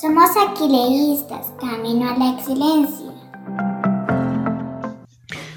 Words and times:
Somos 0.00 0.30
aquileístas, 0.36 1.52
camino 1.60 2.08
a 2.08 2.16
la 2.16 2.38
excelencia. 2.38 3.06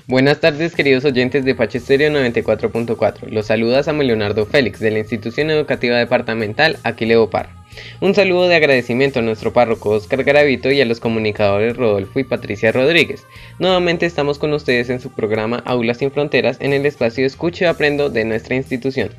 Buenas 0.07 0.39
tardes 0.39 0.73
queridos 0.73 1.05
oyentes 1.05 1.45
de 1.45 1.53
Pache 1.53 1.79
94.4. 1.79 3.27
Los 3.27 3.45
saluda 3.45 3.83
Samuel 3.83 4.07
Leonardo 4.07 4.47
Félix 4.47 4.79
de 4.79 4.89
la 4.89 4.97
Institución 4.97 5.51
Educativa 5.51 5.95
Departamental 5.95 6.79
Aquileo 6.83 7.29
Parra. 7.29 7.55
Un 7.99 8.15
saludo 8.15 8.47
de 8.47 8.55
agradecimiento 8.55 9.19
a 9.19 9.21
nuestro 9.21 9.53
párroco 9.53 9.91
Oscar 9.91 10.23
Garavito 10.23 10.71
y 10.71 10.81
a 10.81 10.85
los 10.85 10.99
comunicadores 10.99 11.77
Rodolfo 11.77 12.19
y 12.19 12.23
Patricia 12.23 12.71
Rodríguez. 12.71 13.27
Nuevamente 13.59 14.07
estamos 14.07 14.39
con 14.39 14.53
ustedes 14.53 14.89
en 14.89 14.99
su 14.99 15.11
programa 15.11 15.61
Aulas 15.65 15.97
sin 15.97 16.11
Fronteras 16.11 16.57
en 16.61 16.73
el 16.73 16.87
espacio 16.87 17.27
Escucho 17.27 17.65
y 17.65 17.67
Aprendo 17.67 18.09
de 18.09 18.25
nuestra 18.25 18.55
institución. 18.55 19.11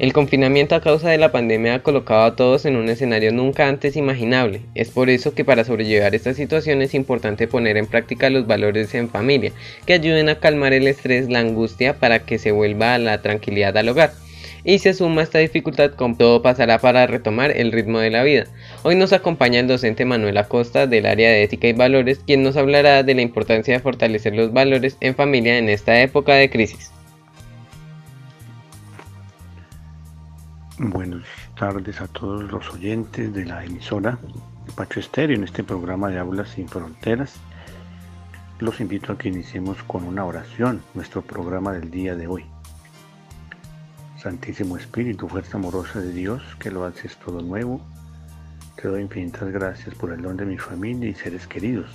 El 0.00 0.12
confinamiento 0.12 0.74
a 0.74 0.80
causa 0.80 1.08
de 1.08 1.18
la 1.18 1.30
pandemia 1.30 1.76
ha 1.76 1.82
colocado 1.84 2.24
a 2.24 2.34
todos 2.34 2.64
en 2.64 2.74
un 2.74 2.88
escenario 2.88 3.30
nunca 3.30 3.68
antes 3.68 3.94
imaginable. 3.94 4.60
Es 4.74 4.90
por 4.90 5.08
eso 5.08 5.34
que 5.34 5.44
para 5.44 5.62
sobrellevar 5.62 6.16
esta 6.16 6.34
situación 6.34 6.82
es 6.82 6.94
importante 6.94 7.46
poner 7.46 7.76
en 7.76 7.86
práctica 7.86 8.28
los 8.28 8.44
valores 8.44 8.92
en 8.96 9.08
familia, 9.08 9.52
que 9.86 9.92
ayuden 9.92 10.28
a 10.28 10.40
calmar 10.40 10.72
el 10.72 10.88
estrés, 10.88 11.28
la 11.28 11.38
angustia, 11.38 11.94
para 11.94 12.18
que 12.18 12.40
se 12.40 12.50
vuelva 12.50 12.94
a 12.94 12.98
la 12.98 13.22
tranquilidad 13.22 13.76
al 13.76 13.88
hogar. 13.88 14.12
Y 14.64 14.80
se 14.80 14.94
suma 14.94 15.22
esta 15.22 15.38
dificultad 15.38 15.92
con 15.92 16.18
todo 16.18 16.42
pasará 16.42 16.78
para 16.78 17.06
retomar 17.06 17.56
el 17.56 17.70
ritmo 17.70 18.00
de 18.00 18.10
la 18.10 18.24
vida. 18.24 18.46
Hoy 18.82 18.96
nos 18.96 19.12
acompaña 19.12 19.60
el 19.60 19.68
docente 19.68 20.04
Manuel 20.04 20.38
Acosta 20.38 20.88
del 20.88 21.06
área 21.06 21.30
de 21.30 21.44
ética 21.44 21.68
y 21.68 21.72
valores, 21.72 22.18
quien 22.26 22.42
nos 22.42 22.56
hablará 22.56 23.04
de 23.04 23.14
la 23.14 23.22
importancia 23.22 23.74
de 23.74 23.80
fortalecer 23.80 24.34
los 24.34 24.52
valores 24.52 24.96
en 25.00 25.14
familia 25.14 25.56
en 25.56 25.68
esta 25.68 26.00
época 26.00 26.34
de 26.34 26.50
crisis. 26.50 26.90
Buenas 30.76 31.22
tardes 31.56 32.00
a 32.00 32.08
todos 32.08 32.50
los 32.50 32.68
oyentes 32.70 33.32
de 33.32 33.44
la 33.44 33.64
emisora 33.64 34.18
Pacho 34.74 34.98
Estéreo 34.98 35.36
en 35.36 35.44
este 35.44 35.62
programa 35.62 36.08
de 36.08 36.18
Aulas 36.18 36.48
sin 36.48 36.68
Fronteras. 36.68 37.36
Los 38.58 38.80
invito 38.80 39.12
a 39.12 39.16
que 39.16 39.28
iniciemos 39.28 39.80
con 39.84 40.02
una 40.02 40.24
oración, 40.24 40.82
nuestro 40.94 41.22
programa 41.22 41.72
del 41.72 41.92
día 41.92 42.16
de 42.16 42.26
hoy. 42.26 42.44
Santísimo 44.20 44.76
Espíritu, 44.76 45.28
fuerza 45.28 45.58
amorosa 45.58 46.00
de 46.00 46.10
Dios, 46.10 46.42
que 46.58 46.72
lo 46.72 46.84
haces 46.84 47.16
todo 47.18 47.40
nuevo, 47.40 47.80
te 48.74 48.88
doy 48.88 49.02
infinitas 49.02 49.48
gracias 49.52 49.94
por 49.94 50.12
el 50.12 50.22
don 50.22 50.36
de 50.36 50.44
mi 50.44 50.58
familia 50.58 51.08
y 51.08 51.14
seres 51.14 51.46
queridos. 51.46 51.86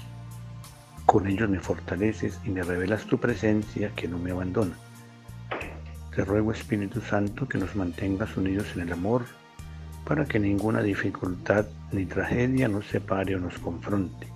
Con 1.06 1.28
ellos 1.28 1.50
me 1.50 1.60
fortaleces 1.60 2.40
y 2.46 2.50
me 2.50 2.64
revelas 2.64 3.04
tu 3.08 3.18
presencia 3.18 3.92
que 3.94 4.08
no 4.08 4.18
me 4.18 4.32
abandona. 4.32 4.78
Te 6.20 6.26
ruego 6.26 6.52
Espíritu 6.52 7.00
Santo 7.00 7.48
que 7.48 7.58
nos 7.58 7.78
mantengas 7.78 8.36
unidos 8.36 8.68
en 8.76 8.82
el 8.82 8.92
amor 8.92 9.24
para 10.04 10.26
que 10.26 10.38
ninguna 10.38 10.82
dificultad 10.82 11.66
ni 11.94 12.06
tragedia 12.06 12.68
nos 12.68 12.88
separe 12.88 13.38
o 13.38 13.40
nos 13.40 13.58
confronte. 13.58 14.28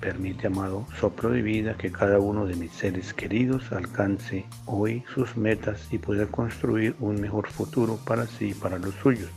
Permite, 0.00 0.48
amado 0.48 0.88
soplo 0.98 1.30
de 1.30 1.40
vida, 1.40 1.76
que 1.76 1.92
cada 1.92 2.18
uno 2.18 2.46
de 2.46 2.56
mis 2.56 2.72
seres 2.72 3.14
queridos 3.14 3.70
alcance 3.70 4.44
hoy 4.66 5.04
sus 5.14 5.36
metas 5.36 5.86
y 5.92 5.98
pueda 5.98 6.26
construir 6.26 6.96
un 6.98 7.20
mejor 7.20 7.48
futuro 7.48 7.96
para 8.04 8.26
sí 8.26 8.46
y 8.46 8.54
para 8.54 8.80
los 8.80 8.96
suyos. 8.96 9.30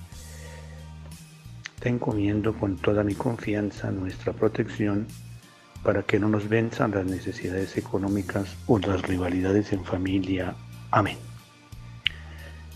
Te 1.79 1.89
encomiendo 1.89 2.55
con 2.55 2.77
toda 2.77 3.03
mi 3.03 3.13
confianza 3.13 3.91
nuestra 3.91 4.33
protección 4.33 5.05
para 5.83 6.01
que 6.01 6.19
no 6.19 6.27
nos 6.27 6.49
venzan 6.49 6.89
las 6.89 7.05
necesidades 7.05 7.77
económicas 7.77 8.57
o 8.65 8.79
las 8.79 9.03
rivalidades 9.03 9.73
en 9.73 9.85
familia 9.85 10.55
Amén. 10.93 11.17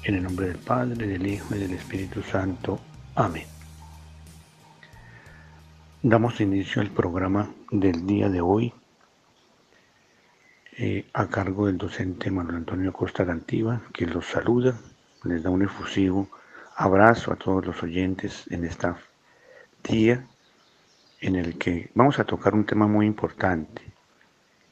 En 0.04 0.16
el 0.16 0.24
nombre 0.24 0.48
del 0.48 0.58
Padre, 0.58 1.06
del 1.06 1.28
Hijo 1.28 1.54
y 1.54 1.60
del 1.60 1.74
Espíritu 1.74 2.22
Santo. 2.22 2.80
Amén. 3.14 3.46
Damos 6.02 6.40
inicio 6.40 6.82
al 6.82 6.92
programa 6.92 7.50
del 7.72 8.08
día 8.08 8.30
de 8.30 8.40
hoy 8.40 8.74
eh, 10.78 11.06
a 11.14 11.28
cargo 11.28 11.68
del 11.68 11.78
docente 11.78 12.32
Manuel 12.32 12.56
Antonio 12.56 12.94
Costa 12.94 13.26
Gantiva, 13.26 13.82
que 13.94 14.06
los 14.06 14.26
saluda, 14.26 14.80
les 15.26 15.44
da 15.44 15.50
un 15.50 15.64
efusivo 15.64 16.30
abrazo 16.78 17.34
a 17.34 17.36
todos 17.36 17.66
los 17.66 17.84
oyentes 17.84 18.46
en 18.50 18.64
esta 18.64 18.98
día 19.84 20.26
en 21.20 21.36
el 21.36 21.58
que 21.58 21.92
vamos 21.94 22.18
a 22.20 22.24
tocar 22.24 22.54
un 22.54 22.66
tema 22.66 22.88
muy 22.88 23.08
importante 23.08 23.82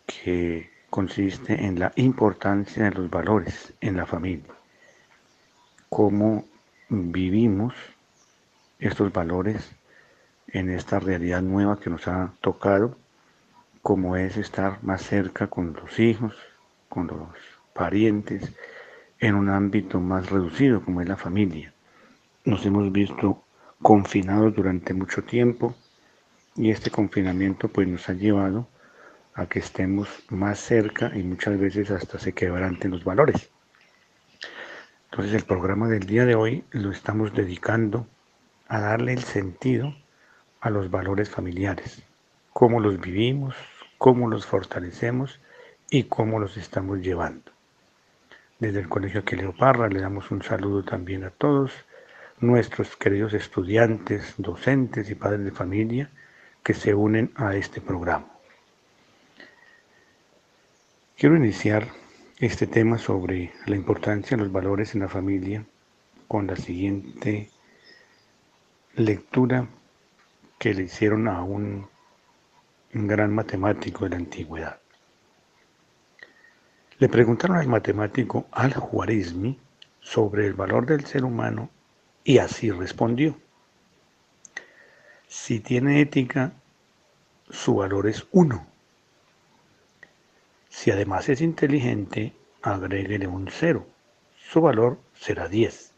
que 0.05 0.72
consiste 0.93 1.65
en 1.65 1.79
la 1.79 1.91
importancia 1.95 2.83
de 2.83 2.91
los 2.91 3.09
valores 3.09 3.73
en 3.81 3.97
la 3.97 4.05
familia, 4.05 4.53
cómo 5.89 6.45
vivimos 6.87 7.73
estos 8.77 9.11
valores 9.11 9.71
en 10.49 10.69
esta 10.69 10.99
realidad 10.99 11.41
nueva 11.41 11.79
que 11.79 11.89
nos 11.89 12.07
ha 12.07 12.31
tocado, 12.41 12.95
como 13.81 14.17
es 14.17 14.37
estar 14.37 14.83
más 14.83 15.01
cerca 15.01 15.47
con 15.47 15.73
los 15.73 15.99
hijos, 15.99 16.35
con 16.89 17.07
los 17.07 17.27
parientes, 17.73 18.53
en 19.19 19.33
un 19.33 19.49
ámbito 19.49 19.99
más 19.99 20.29
reducido 20.29 20.85
como 20.85 21.01
es 21.01 21.09
la 21.09 21.17
familia. 21.17 21.73
Nos 22.45 22.63
hemos 22.67 22.91
visto 22.91 23.41
confinados 23.81 24.53
durante 24.53 24.93
mucho 24.93 25.23
tiempo 25.23 25.73
y 26.55 26.69
este 26.69 26.91
confinamiento 26.91 27.67
pues 27.67 27.87
nos 27.87 28.07
ha 28.09 28.13
llevado 28.13 28.67
a 29.35 29.47
que 29.47 29.59
estemos 29.59 30.07
más 30.29 30.59
cerca 30.59 31.11
y 31.16 31.23
muchas 31.23 31.59
veces 31.59 31.91
hasta 31.91 32.19
se 32.19 32.33
quebranten 32.33 32.91
los 32.91 33.03
valores. 33.03 33.49
Entonces 35.11 35.33
el 35.33 35.44
programa 35.44 35.88
del 35.88 36.05
día 36.05 36.25
de 36.25 36.35
hoy 36.35 36.63
lo 36.71 36.91
estamos 36.91 37.33
dedicando 37.33 38.07
a 38.67 38.79
darle 38.79 39.13
el 39.13 39.23
sentido 39.23 39.95
a 40.59 40.69
los 40.69 40.89
valores 40.89 41.29
familiares, 41.29 42.03
cómo 42.51 42.79
los 42.79 42.99
vivimos, 42.99 43.55
cómo 43.97 44.27
los 44.27 44.45
fortalecemos 44.45 45.39
y 45.89 46.03
cómo 46.05 46.39
los 46.39 46.57
estamos 46.57 47.01
llevando. 47.01 47.51
Desde 48.59 48.79
el 48.79 48.89
Colegio 48.89 49.23
Parra 49.57 49.89
le 49.89 50.01
damos 50.01 50.31
un 50.31 50.41
saludo 50.41 50.83
también 50.83 51.23
a 51.23 51.29
todos 51.29 51.71
nuestros 52.39 52.95
queridos 52.95 53.33
estudiantes, 53.33 54.35
docentes 54.38 55.09
y 55.09 55.15
padres 55.15 55.45
de 55.45 55.51
familia 55.51 56.09
que 56.63 56.73
se 56.73 56.94
unen 56.94 57.31
a 57.35 57.55
este 57.55 57.81
programa. 57.81 58.32
Quiero 61.16 61.38
iniciar 61.38 61.88
este 62.40 62.66
tema 62.66 62.97
sobre 62.97 63.53
la 63.68 63.75
importancia 63.75 64.35
de 64.35 64.44
los 64.44 64.51
valores 64.51 64.96
en 64.96 65.01
la 65.01 65.07
familia 65.07 65.63
con 66.28 66.47
la 66.47 66.56
siguiente 66.56 67.51
lectura 68.96 69.68
que 70.57 70.74
le 70.74 70.84
hicieron 70.84 71.28
a 71.28 71.44
un, 71.44 71.88
gran 72.91 73.34
matemático 73.34 74.06
de 74.06 74.09
la 74.09 74.16
antigüedad. 74.18 74.79
Le 76.97 77.07
preguntaron 77.09 77.57
al 77.57 77.68
matemático 77.68 78.47
Al-Juarizmi 78.51 79.59
sobre 80.01 80.47
el 80.47 80.56
valor 80.56 80.88
del 80.88 81.06
ser 81.06 81.25
humano 81.25 81.69
y 82.24 82.40
así 82.40 82.72
respondió. 82.72 83.38
Si 85.28 85.59
tiene 85.59 86.01
ética, 86.01 86.53
su 87.50 87.75
valor 87.75 88.07
es 88.07 88.25
uno 88.31 88.72
si 90.73 90.89
además 90.89 91.29
es 91.29 91.39
inteligente, 91.39 92.34
agréguele 92.63 93.28
un 93.28 93.47
cero. 93.47 93.85
Su 94.35 94.59
valor 94.59 94.97
será 95.13 95.47
10. 95.47 95.94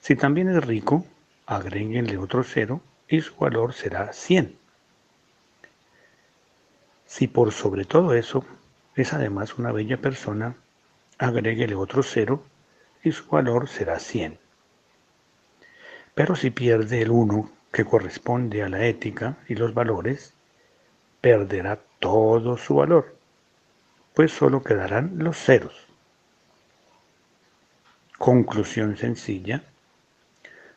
Si 0.00 0.14
también 0.14 0.50
es 0.50 0.62
rico, 0.64 1.06
agréguenle 1.46 2.18
otro 2.18 2.44
cero 2.44 2.82
y 3.08 3.22
su 3.22 3.34
valor 3.36 3.72
será 3.72 4.12
100. 4.12 4.56
Si 7.06 7.26
por 7.28 7.50
sobre 7.52 7.86
todo 7.86 8.12
eso 8.12 8.44
es 8.94 9.14
además 9.14 9.56
una 9.56 9.72
bella 9.72 9.96
persona, 9.96 10.54
agréguele 11.16 11.74
otro 11.74 12.02
cero 12.02 12.44
y 13.02 13.12
su 13.12 13.26
valor 13.26 13.68
será 13.68 13.98
100. 13.98 14.38
Pero 16.14 16.36
si 16.36 16.50
pierde 16.50 17.00
el 17.00 17.10
1 17.10 17.50
que 17.72 17.86
corresponde 17.86 18.62
a 18.62 18.68
la 18.68 18.84
ética 18.84 19.38
y 19.48 19.54
los 19.54 19.72
valores, 19.72 20.34
perderá 21.20 21.80
todo 21.98 22.56
su 22.56 22.76
valor, 22.76 23.16
pues 24.14 24.32
solo 24.32 24.62
quedarán 24.62 25.12
los 25.18 25.36
ceros. 25.36 25.86
Conclusión 28.18 28.96
sencilla, 28.96 29.62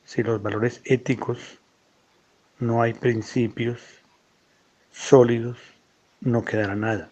si 0.05 0.23
los 0.23 0.41
valores 0.41 0.81
éticos 0.85 1.59
no 2.59 2.81
hay 2.81 2.93
principios 2.93 3.81
sólidos, 4.91 5.57
no 6.19 6.45
quedará 6.45 6.75
nada, 6.75 7.09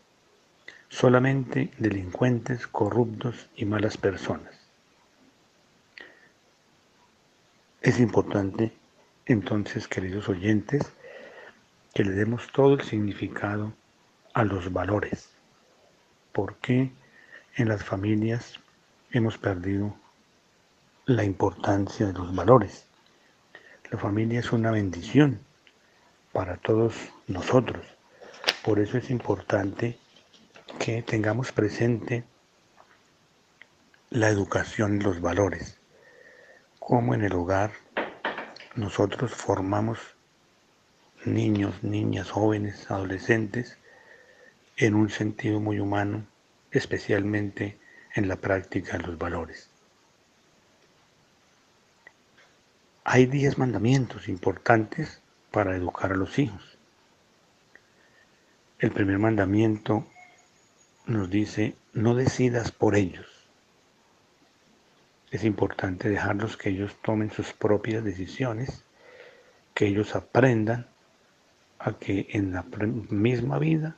solamente 0.90 1.72
delincuentes, 1.78 2.68
corruptos 2.68 3.50
y 3.56 3.66
malas 3.66 3.98
personas. 3.98 4.54
Es 7.82 8.00
importante, 8.00 8.74
entonces, 9.26 9.88
queridos 9.88 10.28
oyentes, 10.30 10.92
que 11.94 12.04
le 12.04 12.12
demos 12.12 12.48
todo 12.52 12.76
el 12.76 12.82
significado 12.82 13.74
a 14.34 14.44
los 14.44 14.72
valores. 14.72 15.30
porque 16.32 16.92
en 17.56 17.68
las 17.68 17.84
familias 17.84 18.60
hemos 19.12 19.38
perdido 19.38 19.96
la 21.06 21.24
importancia 21.24 22.06
de 22.08 22.14
los 22.14 22.34
valores? 22.34 22.86
La 23.92 23.98
familia 23.98 24.40
es 24.40 24.52
una 24.52 24.72
bendición 24.72 25.40
para 26.32 26.58
todos 26.58 26.96
nosotros. 27.28 27.86
Por 28.64 28.80
eso 28.80 28.98
es 28.98 29.10
importante 29.10 29.98
que 30.80 31.02
tengamos 31.02 31.52
presente 31.52 32.24
la 34.12 34.30
educación 34.30 34.98
y 34.98 35.04
los 35.04 35.20
valores, 35.20 35.78
como 36.80 37.14
en 37.14 37.24
el 37.24 37.34
hogar 37.34 37.72
nosotros 38.76 39.32
formamos 39.32 40.00
niños, 41.26 41.84
niñas, 41.84 42.32
jóvenes, 42.32 42.90
adolescentes 42.90 43.78
en 44.78 44.96
un 44.96 45.10
sentido 45.10 45.60
muy 45.60 45.80
humano, 45.80 46.26
especialmente 46.72 47.78
en 48.16 48.28
la 48.28 48.38
práctica 48.38 48.98
de 48.98 49.04
los 49.04 49.18
valores. 49.18 49.70
Hay 53.04 53.26
diez 53.26 53.58
mandamientos 53.58 54.30
importantes 54.30 55.22
para 55.52 55.76
educar 55.76 56.12
a 56.12 56.16
los 56.16 56.38
hijos. 56.40 56.78
El 58.78 58.92
primer 58.92 59.20
mandamiento 59.20 60.06
nos 61.06 61.30
dice, 61.30 61.76
no 61.94 62.16
decidas 62.16 62.72
por 62.72 62.96
ellos. 62.96 63.26
Es 65.32 65.44
importante 65.44 66.08
dejarlos 66.10 66.56
que 66.56 66.70
ellos 66.70 66.96
tomen 67.04 67.32
sus 67.32 67.52
propias 67.52 68.04
decisiones, 68.04 68.86
que 69.74 69.88
ellos 69.88 70.16
aprendan 70.16 70.88
a 71.80 71.94
que 71.94 72.28
en 72.32 72.54
la 72.54 72.66
misma 73.10 73.58
vida 73.58 73.96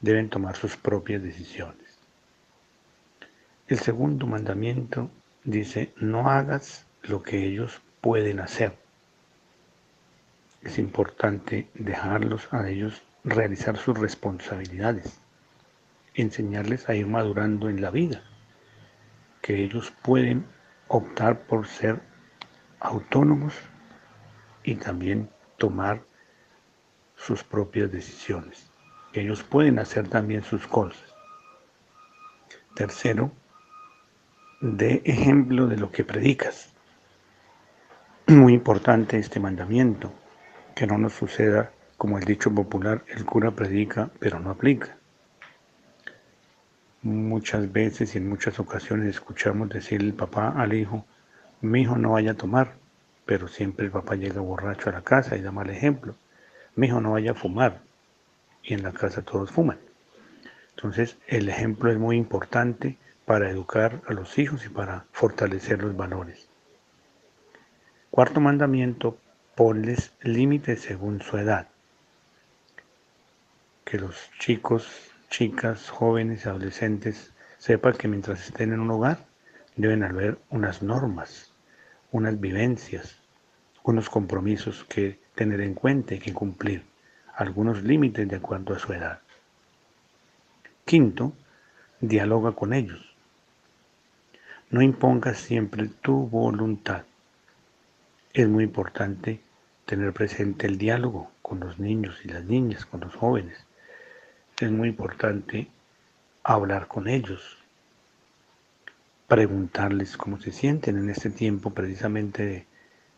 deben 0.00 0.28
tomar 0.28 0.56
sus 0.56 0.76
propias 0.76 1.22
decisiones. 1.22 1.98
El 3.68 3.78
segundo 3.78 4.26
mandamiento 4.26 5.10
dice, 5.44 5.92
no 5.96 6.28
hagas 6.28 6.86
lo 7.02 7.22
que 7.22 7.46
ellos 7.46 7.80
pueden 8.00 8.40
hacer. 8.40 8.76
Es 10.62 10.78
importante 10.78 11.68
dejarlos 11.74 12.52
a 12.52 12.68
ellos 12.68 13.02
realizar 13.24 13.76
sus 13.76 13.98
responsabilidades, 13.98 15.20
enseñarles 16.14 16.88
a 16.88 16.94
ir 16.94 17.06
madurando 17.06 17.68
en 17.68 17.80
la 17.80 17.90
vida, 17.90 18.22
que 19.40 19.62
ellos 19.62 19.92
pueden 20.02 20.44
optar 20.88 21.42
por 21.42 21.66
ser 21.66 22.00
autónomos 22.80 23.54
y 24.64 24.74
también 24.74 25.30
tomar 25.56 26.02
sus 27.24 27.44
propias 27.44 27.92
decisiones, 27.92 28.70
ellos 29.12 29.42
pueden 29.42 29.78
hacer 29.78 30.08
también 30.08 30.42
sus 30.42 30.66
cosas. 30.66 31.02
Tercero, 32.74 33.30
de 34.60 35.02
ejemplo 35.04 35.66
de 35.66 35.76
lo 35.76 35.90
que 35.90 36.04
predicas. 36.04 36.72
Muy 38.26 38.54
importante 38.54 39.18
este 39.18 39.40
mandamiento, 39.40 40.12
que 40.74 40.86
no 40.86 40.96
nos 40.96 41.12
suceda 41.14 41.72
como 41.96 42.16
el 42.16 42.24
dicho 42.24 42.54
popular, 42.54 43.04
el 43.08 43.26
cura 43.26 43.50
predica 43.50 44.10
pero 44.18 44.40
no 44.40 44.50
aplica. 44.50 44.96
Muchas 47.02 47.70
veces 47.70 48.14
y 48.14 48.18
en 48.18 48.28
muchas 48.28 48.58
ocasiones 48.58 49.08
escuchamos 49.08 49.68
decir 49.68 50.00
el 50.00 50.14
papá 50.14 50.54
al 50.56 50.72
hijo, 50.72 51.04
mi 51.60 51.82
hijo 51.82 51.96
no 51.96 52.12
vaya 52.12 52.30
a 52.30 52.36
tomar, 52.36 52.76
pero 53.26 53.48
siempre 53.48 53.86
el 53.86 53.92
papá 53.92 54.14
llega 54.14 54.40
borracho 54.40 54.88
a 54.88 54.92
la 54.92 55.02
casa 55.02 55.36
y 55.36 55.42
da 55.42 55.50
mal 55.50 55.68
ejemplo. 55.68 56.14
Mi 56.76 56.86
hijo 56.86 57.00
no 57.00 57.12
vaya 57.12 57.32
a 57.32 57.34
fumar 57.34 57.80
y 58.62 58.74
en 58.74 58.82
la 58.82 58.92
casa 58.92 59.22
todos 59.22 59.50
fuman. 59.50 59.78
Entonces 60.76 61.16
el 61.26 61.48
ejemplo 61.48 61.90
es 61.90 61.98
muy 61.98 62.16
importante 62.16 62.98
para 63.24 63.50
educar 63.50 64.02
a 64.06 64.12
los 64.12 64.38
hijos 64.38 64.64
y 64.64 64.68
para 64.68 65.04
fortalecer 65.12 65.82
los 65.82 65.96
valores. 65.96 66.48
Cuarto 68.10 68.40
mandamiento, 68.40 69.18
ponles 69.54 70.12
límites 70.22 70.82
según 70.82 71.20
su 71.20 71.36
edad 71.36 71.68
que 73.90 73.98
los 73.98 74.30
chicos, 74.38 74.88
chicas, 75.30 75.90
jóvenes, 75.90 76.46
adolescentes 76.46 77.32
sepan 77.58 77.94
que 77.94 78.06
mientras 78.06 78.46
estén 78.46 78.72
en 78.72 78.78
un 78.78 78.92
hogar 78.92 79.26
deben 79.74 80.04
haber 80.04 80.38
unas 80.48 80.80
normas, 80.80 81.52
unas 82.12 82.38
vivencias, 82.38 83.16
unos 83.82 84.08
compromisos 84.08 84.84
que 84.84 85.18
tener 85.40 85.60
en 85.60 85.74
cuenta 85.74 86.14
y 86.14 86.18
que 86.18 86.32
cumplir, 86.32 86.84
algunos 87.34 87.82
límites 87.82 88.28
de 88.28 88.36
acuerdo 88.36 88.74
a 88.74 88.78
su 88.78 88.92
edad. 88.92 89.20
Quinto, 90.84 91.32
dialoga 92.00 92.52
con 92.52 92.72
ellos. 92.72 93.00
No 94.70 94.82
impongas 94.82 95.38
siempre 95.38 95.88
tu 96.02 96.28
voluntad. 96.28 97.04
Es 98.32 98.48
muy 98.48 98.64
importante 98.64 99.40
tener 99.86 100.12
presente 100.12 100.66
el 100.66 100.78
diálogo 100.78 101.30
con 101.42 101.60
los 101.60 101.78
niños 101.78 102.20
y 102.24 102.28
las 102.28 102.44
niñas, 102.44 102.84
con 102.86 103.00
los 103.00 103.14
jóvenes 103.14 103.66
es 104.60 104.70
muy 104.70 104.88
importante 104.88 105.68
hablar 106.44 106.86
con 106.86 107.08
ellos, 107.08 107.56
preguntarles 109.26 110.18
cómo 110.18 110.38
se 110.38 110.52
sienten 110.52 110.98
en 110.98 111.08
este 111.08 111.30
tiempo 111.30 111.70
precisamente 111.70 112.44
de 112.44 112.66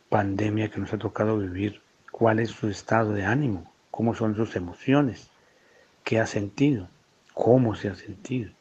pandemia 0.08 0.70
que 0.70 0.78
nos 0.78 0.92
ha 0.92 0.98
tocado 0.98 1.38
vivir, 1.38 1.81
cuál 2.12 2.38
es 2.38 2.50
su 2.50 2.68
estado 2.68 3.12
de 3.12 3.24
ánimo, 3.24 3.72
cómo 3.90 4.14
son 4.14 4.36
sus 4.36 4.54
emociones, 4.54 5.28
qué 6.04 6.20
ha 6.20 6.26
sentido, 6.26 6.88
cómo 7.34 7.74
se 7.74 7.88
ha 7.88 7.96
sentido. 7.96 8.52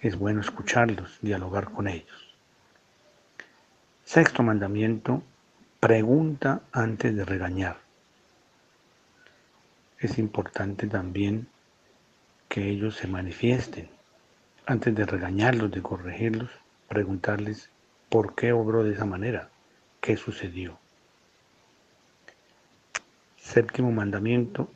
Es 0.00 0.18
bueno 0.18 0.42
escucharlos, 0.42 1.18
dialogar 1.22 1.70
con 1.70 1.88
ellos. 1.88 2.34
Sexto 4.04 4.42
mandamiento, 4.42 5.22
pregunta 5.80 6.60
antes 6.72 7.16
de 7.16 7.24
regañar. 7.24 7.78
Es 9.98 10.18
importante 10.18 10.88
también 10.88 11.46
que 12.48 12.68
ellos 12.68 12.96
se 12.96 13.06
manifiesten. 13.06 13.88
Antes 14.66 14.94
de 14.94 15.06
regañarlos, 15.06 15.70
de 15.70 15.80
corregirlos, 15.80 16.50
preguntarles 16.88 17.70
por 18.10 18.34
qué 18.34 18.52
obró 18.52 18.84
de 18.84 18.92
esa 18.92 19.06
manera, 19.06 19.48
qué 20.00 20.16
sucedió. 20.16 20.78
Séptimo 23.54 23.92
mandamiento, 23.92 24.68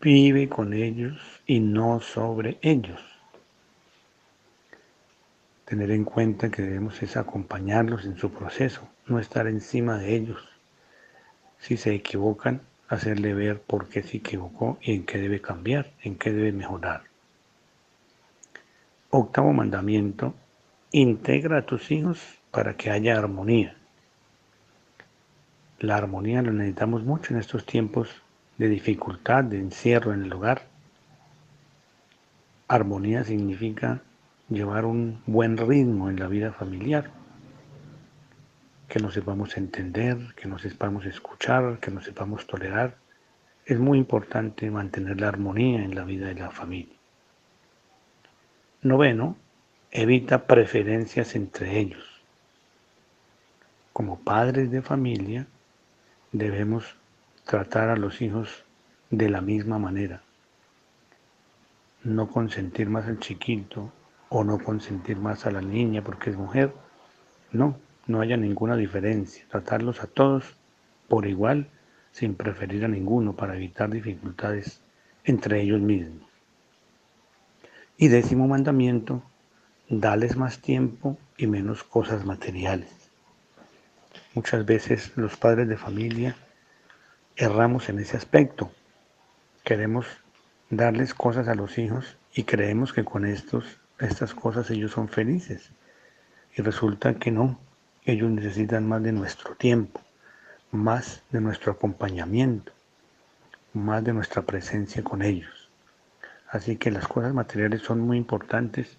vive 0.00 0.48
con 0.48 0.74
ellos 0.74 1.18
y 1.44 1.58
no 1.58 1.98
sobre 1.98 2.56
ellos. 2.62 3.00
Tener 5.64 5.90
en 5.90 6.04
cuenta 6.04 6.48
que 6.48 6.62
debemos 6.62 7.02
es 7.02 7.16
acompañarlos 7.16 8.04
en 8.04 8.16
su 8.16 8.30
proceso, 8.30 8.88
no 9.08 9.18
estar 9.18 9.48
encima 9.48 9.98
de 9.98 10.14
ellos. 10.14 10.40
Si 11.58 11.76
se 11.76 11.96
equivocan, 11.96 12.60
hacerle 12.86 13.34
ver 13.34 13.60
por 13.60 13.88
qué 13.88 14.04
se 14.04 14.18
equivocó 14.18 14.78
y 14.80 14.94
en 14.94 15.04
qué 15.04 15.18
debe 15.18 15.40
cambiar, 15.40 15.90
en 16.04 16.14
qué 16.14 16.30
debe 16.30 16.52
mejorar. 16.52 17.02
Octavo 19.10 19.52
mandamiento, 19.52 20.32
integra 20.92 21.58
a 21.58 21.66
tus 21.66 21.90
hijos 21.90 22.20
para 22.52 22.76
que 22.76 22.88
haya 22.88 23.18
armonía. 23.18 23.81
La 25.82 25.96
armonía 25.96 26.42
la 26.42 26.52
necesitamos 26.52 27.02
mucho 27.02 27.34
en 27.34 27.40
estos 27.40 27.66
tiempos 27.66 28.08
de 28.56 28.68
dificultad, 28.68 29.42
de 29.42 29.58
encierro 29.58 30.14
en 30.14 30.22
el 30.22 30.32
hogar. 30.32 30.62
Armonía 32.68 33.24
significa 33.24 34.00
llevar 34.48 34.84
un 34.84 35.20
buen 35.26 35.56
ritmo 35.56 36.08
en 36.08 36.20
la 36.20 36.28
vida 36.28 36.52
familiar, 36.52 37.10
que 38.86 39.00
nos 39.00 39.14
sepamos 39.14 39.56
entender, 39.56 40.18
que 40.36 40.46
nos 40.46 40.62
sepamos 40.62 41.04
escuchar, 41.04 41.80
que 41.80 41.90
nos 41.90 42.04
sepamos 42.04 42.46
tolerar. 42.46 42.96
Es 43.66 43.80
muy 43.80 43.98
importante 43.98 44.70
mantener 44.70 45.20
la 45.20 45.26
armonía 45.26 45.82
en 45.82 45.96
la 45.96 46.04
vida 46.04 46.28
de 46.28 46.34
la 46.36 46.52
familia. 46.52 46.94
Noveno, 48.82 49.36
evita 49.90 50.46
preferencias 50.46 51.34
entre 51.34 51.80
ellos. 51.80 52.22
Como 53.92 54.20
padres 54.20 54.70
de 54.70 54.80
familia, 54.80 55.48
debemos 56.32 56.96
tratar 57.44 57.90
a 57.90 57.96
los 57.96 58.22
hijos 58.22 58.64
de 59.10 59.28
la 59.28 59.42
misma 59.42 59.78
manera. 59.78 60.22
No 62.02 62.28
consentir 62.30 62.88
más 62.88 63.06
al 63.06 63.18
chiquito 63.18 63.92
o 64.30 64.42
no 64.42 64.58
consentir 64.58 65.18
más 65.18 65.46
a 65.46 65.50
la 65.50 65.60
niña 65.60 66.02
porque 66.02 66.30
es 66.30 66.36
mujer. 66.36 66.72
No, 67.52 67.76
no 68.06 68.20
haya 68.20 68.36
ninguna 68.36 68.76
diferencia. 68.76 69.44
Tratarlos 69.50 70.02
a 70.02 70.06
todos 70.06 70.56
por 71.08 71.26
igual 71.26 71.68
sin 72.12 72.34
preferir 72.34 72.84
a 72.84 72.88
ninguno 72.88 73.34
para 73.34 73.54
evitar 73.54 73.90
dificultades 73.90 74.80
entre 75.24 75.60
ellos 75.60 75.80
mismos. 75.80 76.26
Y 77.98 78.08
décimo 78.08 78.48
mandamiento, 78.48 79.22
dales 79.88 80.36
más 80.36 80.60
tiempo 80.60 81.18
y 81.36 81.46
menos 81.46 81.84
cosas 81.84 82.24
materiales. 82.24 83.01
Muchas 84.34 84.64
veces 84.64 85.12
los 85.16 85.36
padres 85.36 85.68
de 85.68 85.76
familia 85.76 86.34
erramos 87.36 87.90
en 87.90 87.98
ese 87.98 88.16
aspecto. 88.16 88.72
Queremos 89.62 90.06
darles 90.70 91.12
cosas 91.12 91.48
a 91.48 91.54
los 91.54 91.76
hijos 91.76 92.16
y 92.32 92.44
creemos 92.44 92.94
que 92.94 93.04
con 93.04 93.26
estos, 93.26 93.78
estas 93.98 94.32
cosas 94.32 94.70
ellos 94.70 94.92
son 94.92 95.10
felices. 95.10 95.70
Y 96.56 96.62
resulta 96.62 97.16
que 97.16 97.30
no, 97.30 97.58
ellos 98.06 98.30
necesitan 98.30 98.88
más 98.88 99.02
de 99.02 99.12
nuestro 99.12 99.54
tiempo, 99.54 100.00
más 100.70 101.22
de 101.30 101.42
nuestro 101.42 101.72
acompañamiento, 101.72 102.72
más 103.74 104.02
de 104.02 104.14
nuestra 104.14 104.40
presencia 104.40 105.04
con 105.04 105.20
ellos. 105.20 105.68
Así 106.48 106.76
que 106.76 106.90
las 106.90 107.06
cosas 107.06 107.34
materiales 107.34 107.82
son 107.82 108.00
muy 108.00 108.16
importantes, 108.16 108.96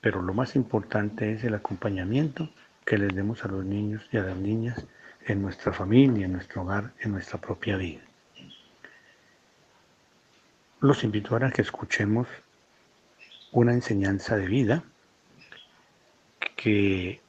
pero 0.00 0.22
lo 0.22 0.34
más 0.34 0.56
importante 0.56 1.32
es 1.32 1.44
el 1.44 1.54
acompañamiento 1.54 2.50
que 2.84 2.98
les 2.98 3.14
demos 3.14 3.44
a 3.44 3.48
los 3.48 3.64
niños 3.64 4.02
y 4.12 4.16
a 4.16 4.22
las 4.22 4.36
niñas 4.36 4.86
en 5.26 5.42
nuestra 5.42 5.72
familia, 5.72 6.26
en 6.26 6.32
nuestro 6.32 6.62
hogar, 6.62 6.92
en 7.00 7.12
nuestra 7.12 7.40
propia 7.40 7.76
vida. 7.76 8.02
Los 10.80 11.04
invito 11.04 11.30
ahora 11.30 11.48
a 11.48 11.52
que 11.52 11.62
escuchemos 11.62 12.26
una 13.52 13.72
enseñanza 13.72 14.36
de 14.36 14.46
vida 14.46 14.82
que 16.56 17.20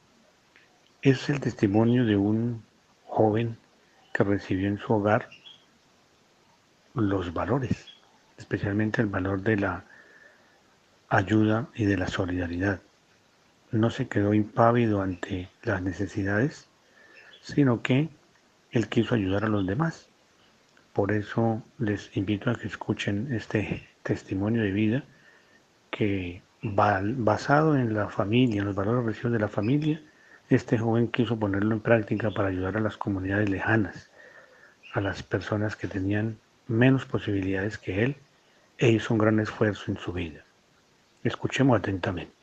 es 1.02 1.28
el 1.28 1.40
testimonio 1.40 2.04
de 2.04 2.16
un 2.16 2.64
joven 3.06 3.58
que 4.12 4.24
recibió 4.24 4.68
en 4.68 4.78
su 4.78 4.92
hogar 4.92 5.28
los 6.94 7.32
valores, 7.32 7.86
especialmente 8.38 9.02
el 9.02 9.08
valor 9.08 9.42
de 9.42 9.56
la 9.56 9.84
ayuda 11.08 11.68
y 11.74 11.84
de 11.84 11.96
la 11.96 12.08
solidaridad. 12.08 12.80
No 13.74 13.90
se 13.90 14.06
quedó 14.06 14.34
impávido 14.34 15.02
ante 15.02 15.48
las 15.64 15.82
necesidades, 15.82 16.68
sino 17.40 17.82
que 17.82 18.08
él 18.70 18.88
quiso 18.88 19.16
ayudar 19.16 19.42
a 19.42 19.48
los 19.48 19.66
demás. 19.66 20.08
Por 20.92 21.10
eso 21.10 21.60
les 21.78 22.16
invito 22.16 22.50
a 22.50 22.54
que 22.54 22.68
escuchen 22.68 23.32
este 23.32 23.84
testimonio 24.04 24.62
de 24.62 24.70
vida 24.70 25.02
que 25.90 26.40
basado 26.62 27.76
en 27.76 27.94
la 27.94 28.08
familia, 28.08 28.60
en 28.60 28.66
los 28.66 28.76
valores 28.76 29.06
recibidos 29.06 29.32
de 29.32 29.38
la 29.40 29.48
familia, 29.48 30.00
este 30.50 30.78
joven 30.78 31.08
quiso 31.08 31.36
ponerlo 31.36 31.74
en 31.74 31.80
práctica 31.80 32.30
para 32.30 32.50
ayudar 32.50 32.76
a 32.76 32.80
las 32.80 32.96
comunidades 32.96 33.50
lejanas, 33.50 34.08
a 34.92 35.00
las 35.00 35.24
personas 35.24 35.74
que 35.74 35.88
tenían 35.88 36.38
menos 36.68 37.06
posibilidades 37.06 37.76
que 37.78 38.04
él, 38.04 38.16
e 38.78 38.92
hizo 38.92 39.14
un 39.14 39.18
gran 39.18 39.40
esfuerzo 39.40 39.90
en 39.90 39.98
su 39.98 40.12
vida. 40.12 40.44
Escuchemos 41.24 41.76
atentamente. 41.76 42.33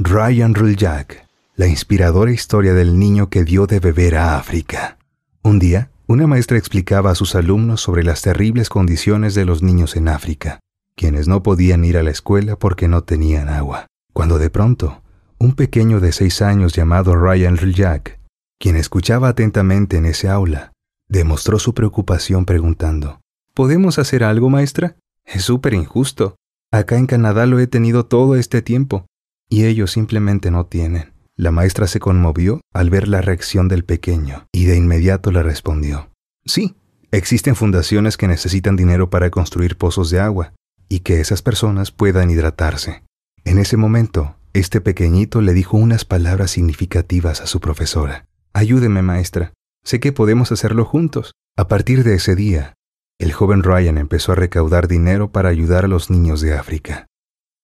Ryan 0.00 0.54
Ruljak, 0.54 1.26
la 1.56 1.66
inspiradora 1.66 2.30
historia 2.30 2.72
del 2.72 3.00
niño 3.00 3.30
que 3.30 3.42
dio 3.42 3.66
de 3.66 3.80
beber 3.80 4.14
a 4.14 4.38
África. 4.38 4.96
Un 5.42 5.58
día, 5.58 5.90
una 6.06 6.28
maestra 6.28 6.56
explicaba 6.56 7.10
a 7.10 7.16
sus 7.16 7.34
alumnos 7.34 7.80
sobre 7.80 8.04
las 8.04 8.22
terribles 8.22 8.68
condiciones 8.68 9.34
de 9.34 9.44
los 9.44 9.60
niños 9.60 9.96
en 9.96 10.06
África, 10.06 10.60
quienes 10.94 11.26
no 11.26 11.42
podían 11.42 11.84
ir 11.84 11.98
a 11.98 12.04
la 12.04 12.12
escuela 12.12 12.56
porque 12.56 12.86
no 12.86 13.02
tenían 13.02 13.48
agua, 13.48 13.88
cuando 14.12 14.38
de 14.38 14.50
pronto, 14.50 15.02
un 15.36 15.56
pequeño 15.56 15.98
de 15.98 16.12
seis 16.12 16.42
años 16.42 16.74
llamado 16.74 17.16
Ryan 17.16 17.56
Ruljak, 17.56 18.20
quien 18.60 18.76
escuchaba 18.76 19.26
atentamente 19.26 19.96
en 19.96 20.06
ese 20.06 20.28
aula, 20.28 20.70
demostró 21.08 21.58
su 21.58 21.74
preocupación 21.74 22.44
preguntando, 22.44 23.18
¿Podemos 23.52 23.98
hacer 23.98 24.22
algo, 24.22 24.48
maestra? 24.48 24.94
Es 25.24 25.42
súper 25.42 25.74
injusto. 25.74 26.36
Acá 26.70 26.98
en 26.98 27.06
Canadá 27.06 27.46
lo 27.46 27.58
he 27.58 27.66
tenido 27.66 28.06
todo 28.06 28.36
este 28.36 28.62
tiempo, 28.62 29.07
y 29.48 29.64
ellos 29.64 29.92
simplemente 29.92 30.50
no 30.50 30.66
tienen. 30.66 31.12
La 31.36 31.52
maestra 31.52 31.86
se 31.86 32.00
conmovió 32.00 32.60
al 32.74 32.90
ver 32.90 33.08
la 33.08 33.20
reacción 33.20 33.68
del 33.68 33.84
pequeño, 33.84 34.46
y 34.52 34.64
de 34.64 34.76
inmediato 34.76 35.30
le 35.30 35.42
respondió, 35.42 36.10
Sí, 36.44 36.76
existen 37.12 37.54
fundaciones 37.54 38.16
que 38.16 38.28
necesitan 38.28 38.76
dinero 38.76 39.10
para 39.10 39.30
construir 39.30 39.76
pozos 39.76 40.10
de 40.10 40.20
agua, 40.20 40.52
y 40.88 41.00
que 41.00 41.20
esas 41.20 41.42
personas 41.42 41.90
puedan 41.90 42.30
hidratarse. 42.30 43.02
En 43.44 43.58
ese 43.58 43.76
momento, 43.76 44.36
este 44.52 44.80
pequeñito 44.80 45.40
le 45.40 45.52
dijo 45.52 45.76
unas 45.76 46.04
palabras 46.04 46.50
significativas 46.50 47.40
a 47.40 47.46
su 47.46 47.60
profesora. 47.60 48.26
Ayúdeme, 48.52 49.02
maestra. 49.02 49.52
Sé 49.84 50.00
que 50.00 50.12
podemos 50.12 50.50
hacerlo 50.52 50.84
juntos. 50.84 51.32
A 51.56 51.68
partir 51.68 52.02
de 52.02 52.14
ese 52.14 52.34
día, 52.34 52.74
el 53.18 53.32
joven 53.32 53.62
Ryan 53.62 53.98
empezó 53.98 54.32
a 54.32 54.36
recaudar 54.36 54.88
dinero 54.88 55.32
para 55.32 55.48
ayudar 55.48 55.84
a 55.84 55.88
los 55.88 56.10
niños 56.10 56.40
de 56.40 56.54
África. 56.54 57.07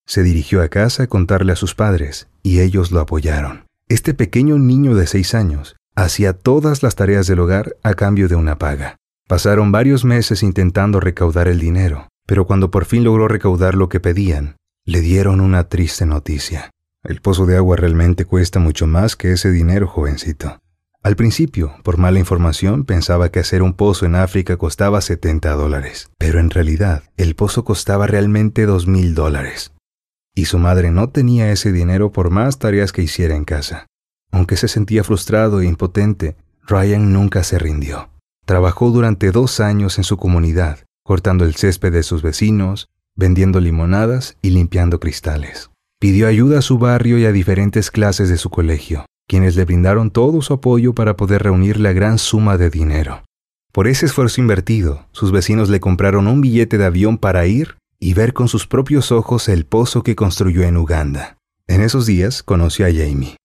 Se 0.06 0.22
dirigió 0.22 0.62
a 0.62 0.68
casa 0.68 1.04
a 1.04 1.06
contarle 1.06 1.52
a 1.52 1.56
sus 1.56 1.74
padres, 1.74 2.28
y 2.42 2.60
ellos 2.60 2.92
lo 2.92 3.00
apoyaron. 3.00 3.66
Este 3.88 4.14
pequeño 4.14 4.58
niño 4.58 4.94
de 4.94 5.06
seis 5.06 5.34
años 5.34 5.76
hacía 5.94 6.32
todas 6.32 6.82
las 6.82 6.96
tareas 6.96 7.26
del 7.26 7.40
hogar 7.40 7.76
a 7.82 7.94
cambio 7.94 8.28
de 8.28 8.34
una 8.34 8.58
paga. 8.58 8.96
Pasaron 9.28 9.72
varios 9.72 10.04
meses 10.04 10.42
intentando 10.42 11.00
recaudar 11.00 11.48
el 11.48 11.58
dinero, 11.58 12.08
pero 12.26 12.46
cuando 12.46 12.70
por 12.70 12.84
fin 12.84 13.04
logró 13.04 13.28
recaudar 13.28 13.74
lo 13.74 13.88
que 13.88 14.00
pedían, 14.00 14.56
le 14.84 15.00
dieron 15.00 15.40
una 15.40 15.68
triste 15.68 16.04
noticia. 16.04 16.70
El 17.02 17.20
pozo 17.20 17.46
de 17.46 17.56
agua 17.56 17.76
realmente 17.76 18.24
cuesta 18.24 18.60
mucho 18.60 18.86
más 18.86 19.16
que 19.16 19.32
ese 19.32 19.50
dinero, 19.50 19.86
jovencito. 19.86 20.58
Al 21.02 21.16
principio, 21.16 21.74
por 21.82 21.98
mala 21.98 22.18
información, 22.18 22.84
pensaba 22.84 23.30
que 23.30 23.40
hacer 23.40 23.62
un 23.62 23.74
pozo 23.74 24.06
en 24.06 24.14
África 24.14 24.56
costaba 24.56 25.02
70 25.02 25.52
dólares, 25.52 26.08
pero 26.16 26.40
en 26.40 26.48
realidad 26.48 27.02
el 27.18 27.34
pozo 27.34 27.64
costaba 27.64 28.06
realmente 28.06 28.64
2 28.64 28.86
mil 28.86 29.14
dólares. 29.14 29.73
Y 30.34 30.46
su 30.46 30.58
madre 30.58 30.90
no 30.90 31.08
tenía 31.10 31.50
ese 31.52 31.72
dinero 31.72 32.12
por 32.12 32.30
más 32.30 32.58
tareas 32.58 32.92
que 32.92 33.02
hiciera 33.02 33.36
en 33.36 33.44
casa. 33.44 33.86
Aunque 34.32 34.56
se 34.56 34.68
sentía 34.68 35.04
frustrado 35.04 35.60
e 35.60 35.66
impotente, 35.66 36.36
Ryan 36.66 37.12
nunca 37.12 37.44
se 37.44 37.58
rindió. 37.58 38.10
Trabajó 38.44 38.90
durante 38.90 39.30
dos 39.30 39.60
años 39.60 39.98
en 39.98 40.04
su 40.04 40.16
comunidad, 40.16 40.80
cortando 41.04 41.44
el 41.44 41.54
césped 41.54 41.92
de 41.92 42.02
sus 42.02 42.22
vecinos, 42.22 42.88
vendiendo 43.16 43.60
limonadas 43.60 44.36
y 44.42 44.50
limpiando 44.50 44.98
cristales. 44.98 45.70
Pidió 46.00 46.26
ayuda 46.26 46.58
a 46.58 46.62
su 46.62 46.78
barrio 46.78 47.18
y 47.18 47.26
a 47.26 47.32
diferentes 47.32 47.90
clases 47.90 48.28
de 48.28 48.36
su 48.36 48.50
colegio 48.50 49.06
quienes 49.26 49.56
le 49.56 49.64
brindaron 49.64 50.10
todo 50.10 50.42
su 50.42 50.52
apoyo 50.52 50.94
para 50.94 51.16
poder 51.16 51.42
reunir 51.42 51.80
la 51.80 51.92
gran 51.92 52.18
suma 52.18 52.58
de 52.58 52.70
dinero. 52.70 53.22
Por 53.72 53.88
ese 53.88 54.06
esfuerzo 54.06 54.40
invertido, 54.40 55.06
sus 55.12 55.32
vecinos 55.32 55.68
le 55.68 55.80
compraron 55.80 56.28
un 56.28 56.40
billete 56.40 56.78
de 56.78 56.84
avión 56.84 57.18
para 57.18 57.46
ir 57.46 57.76
y 57.98 58.14
ver 58.14 58.32
con 58.32 58.48
sus 58.48 58.66
propios 58.66 59.12
ojos 59.12 59.48
el 59.48 59.66
pozo 59.66 60.02
que 60.02 60.16
construyó 60.16 60.62
en 60.62 60.76
Uganda. 60.76 61.38
En 61.66 61.80
esos 61.80 62.06
días 62.06 62.42
conoció 62.42 62.86
a 62.86 62.90
Jamie, 62.90 63.36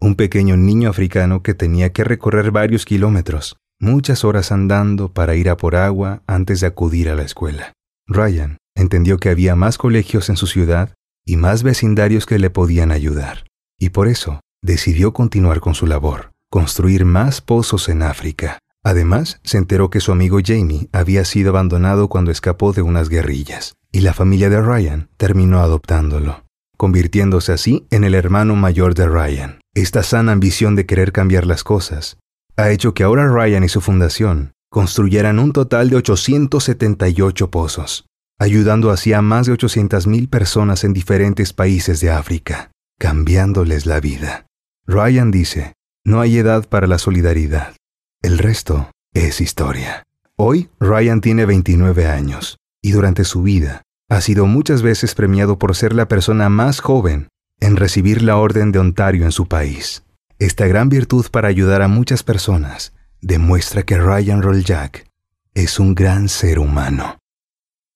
un 0.00 0.14
pequeño 0.14 0.56
niño 0.56 0.90
africano 0.90 1.42
que 1.42 1.54
tenía 1.54 1.92
que 1.92 2.04
recorrer 2.04 2.50
varios 2.50 2.84
kilómetros, 2.84 3.56
muchas 3.80 4.24
horas 4.24 4.52
andando 4.52 5.12
para 5.12 5.36
ir 5.36 5.48
a 5.48 5.56
por 5.56 5.76
agua 5.76 6.22
antes 6.26 6.60
de 6.60 6.66
acudir 6.66 7.08
a 7.08 7.14
la 7.14 7.22
escuela. 7.22 7.72
Ryan 8.06 8.58
entendió 8.74 9.18
que 9.18 9.28
había 9.28 9.54
más 9.54 9.78
colegios 9.78 10.28
en 10.28 10.36
su 10.36 10.46
ciudad 10.46 10.94
y 11.24 11.36
más 11.36 11.62
vecindarios 11.62 12.26
que 12.26 12.38
le 12.38 12.50
podían 12.50 12.90
ayudar, 12.90 13.44
y 13.78 13.90
por 13.90 14.08
eso 14.08 14.40
decidió 14.62 15.12
continuar 15.12 15.60
con 15.60 15.74
su 15.74 15.86
labor, 15.86 16.32
construir 16.50 17.04
más 17.04 17.40
pozos 17.40 17.88
en 17.88 18.02
África. 18.02 18.58
Además, 18.82 19.40
se 19.42 19.58
enteró 19.58 19.90
que 19.90 20.00
su 20.00 20.12
amigo 20.12 20.38
Jamie 20.44 20.88
había 20.92 21.24
sido 21.24 21.50
abandonado 21.50 22.08
cuando 22.08 22.30
escapó 22.30 22.72
de 22.72 22.82
unas 22.82 23.08
guerrillas, 23.08 23.74
y 23.92 24.00
la 24.00 24.12
familia 24.12 24.50
de 24.50 24.60
Ryan 24.60 25.08
terminó 25.16 25.60
adoptándolo, 25.60 26.44
convirtiéndose 26.76 27.52
así 27.52 27.86
en 27.90 28.04
el 28.04 28.14
hermano 28.14 28.54
mayor 28.54 28.94
de 28.94 29.08
Ryan. 29.08 29.60
Esta 29.74 30.02
sana 30.02 30.32
ambición 30.32 30.76
de 30.76 30.86
querer 30.86 31.12
cambiar 31.12 31.46
las 31.46 31.64
cosas 31.64 32.18
ha 32.56 32.70
hecho 32.70 32.92
que 32.92 33.04
ahora 33.04 33.28
Ryan 33.28 33.64
y 33.64 33.68
su 33.68 33.80
fundación 33.80 34.52
construyeran 34.70 35.38
un 35.38 35.52
total 35.52 35.90
de 35.90 35.96
878 35.96 37.50
pozos, 37.50 38.06
ayudando 38.38 38.90
así 38.90 39.12
a 39.12 39.22
más 39.22 39.46
de 39.46 39.52
800.000 39.52 40.28
personas 40.28 40.84
en 40.84 40.92
diferentes 40.92 41.52
países 41.52 42.00
de 42.00 42.10
África, 42.10 42.72
cambiándoles 42.98 43.86
la 43.86 44.00
vida. 44.00 44.46
Ryan 44.86 45.30
dice, 45.30 45.74
no 46.04 46.20
hay 46.20 46.38
edad 46.38 46.68
para 46.68 46.86
la 46.86 46.98
solidaridad. 46.98 47.76
El 48.22 48.38
resto 48.38 48.90
es 49.14 49.40
historia. 49.40 50.02
Hoy 50.36 50.68
Ryan 50.80 51.20
tiene 51.20 51.46
29 51.46 52.06
años 52.06 52.58
y 52.82 52.92
durante 52.92 53.24
su 53.24 53.42
vida 53.42 53.82
ha 54.08 54.20
sido 54.20 54.46
muchas 54.46 54.82
veces 54.82 55.14
premiado 55.14 55.58
por 55.58 55.76
ser 55.76 55.92
la 55.92 56.08
persona 56.08 56.48
más 56.48 56.80
joven 56.80 57.28
en 57.60 57.76
recibir 57.76 58.22
la 58.22 58.36
Orden 58.36 58.72
de 58.72 58.78
Ontario 58.78 59.24
en 59.24 59.32
su 59.32 59.46
país. 59.46 60.04
Esta 60.38 60.66
gran 60.66 60.88
virtud 60.88 61.26
para 61.30 61.48
ayudar 61.48 61.82
a 61.82 61.88
muchas 61.88 62.22
personas 62.22 62.94
demuestra 63.20 63.82
que 63.82 63.98
Ryan 63.98 64.42
Rolljack 64.42 65.06
es 65.54 65.78
un 65.78 65.94
gran 65.94 66.28
ser 66.28 66.58
humano. 66.58 67.18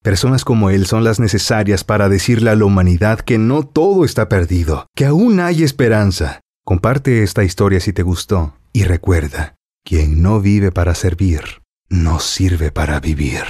Personas 0.03 0.43
como 0.43 0.69
él 0.69 0.85
son 0.85 1.03
las 1.03 1.19
necesarias 1.19 1.83
para 1.83 2.09
decirle 2.09 2.49
a 2.49 2.55
la 2.55 2.65
humanidad 2.65 3.19
que 3.21 3.37
no 3.37 3.63
todo 3.63 4.03
está 4.03 4.27
perdido, 4.27 4.87
que 4.95 5.05
aún 5.05 5.39
hay 5.39 5.63
esperanza 5.63 6.43
Comparte 6.65 7.23
esta 7.23 7.43
historia 7.43 7.81
si 7.81 7.91
te 7.91 8.03
gustó 8.03 8.55
y 8.71 8.85
recuerda, 8.85 9.55
quien 9.83 10.21
no 10.21 10.39
vive 10.39 10.71
para 10.71 10.95
servir, 10.95 11.61
no 11.89 12.19
sirve 12.19 12.71
para 12.71 13.01
vivir. 13.01 13.43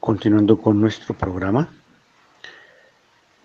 Continuando 0.00 0.56
con 0.58 0.80
nuestro 0.80 1.14
programa, 1.14 1.68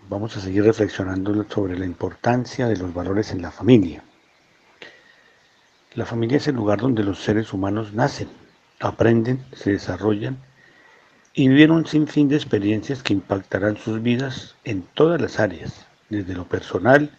vamos 0.08 0.38
a 0.38 0.40
seguir 0.40 0.64
reflexionando 0.64 1.46
sobre 1.50 1.78
la 1.78 1.86
importancia 1.86 2.66
de 2.70 2.78
los 2.78 2.94
valores 2.94 3.34
en 3.34 3.42
la 3.42 3.52
familia. 3.52 4.02
La 5.96 6.06
familia 6.06 6.38
es 6.38 6.48
el 6.48 6.56
lugar 6.56 6.80
donde 6.80 7.04
los 7.04 7.20
seres 7.22 7.52
humanos 7.52 7.92
nacen, 7.92 8.30
aprenden, 8.80 9.44
se 9.52 9.74
desarrollan 9.74 10.38
y 11.34 11.50
viven 11.50 11.72
un 11.72 11.86
sinfín 11.86 12.30
de 12.30 12.38
experiencias 12.38 13.04
que 13.04 13.12
impactarán 13.12 13.76
sus 13.76 14.02
vidas 14.02 14.56
en 14.64 14.84
todas 14.94 15.20
las 15.20 15.42
áreas, 15.42 15.86
desde 16.10 16.36
lo 16.36 16.46
personal, 16.46 17.12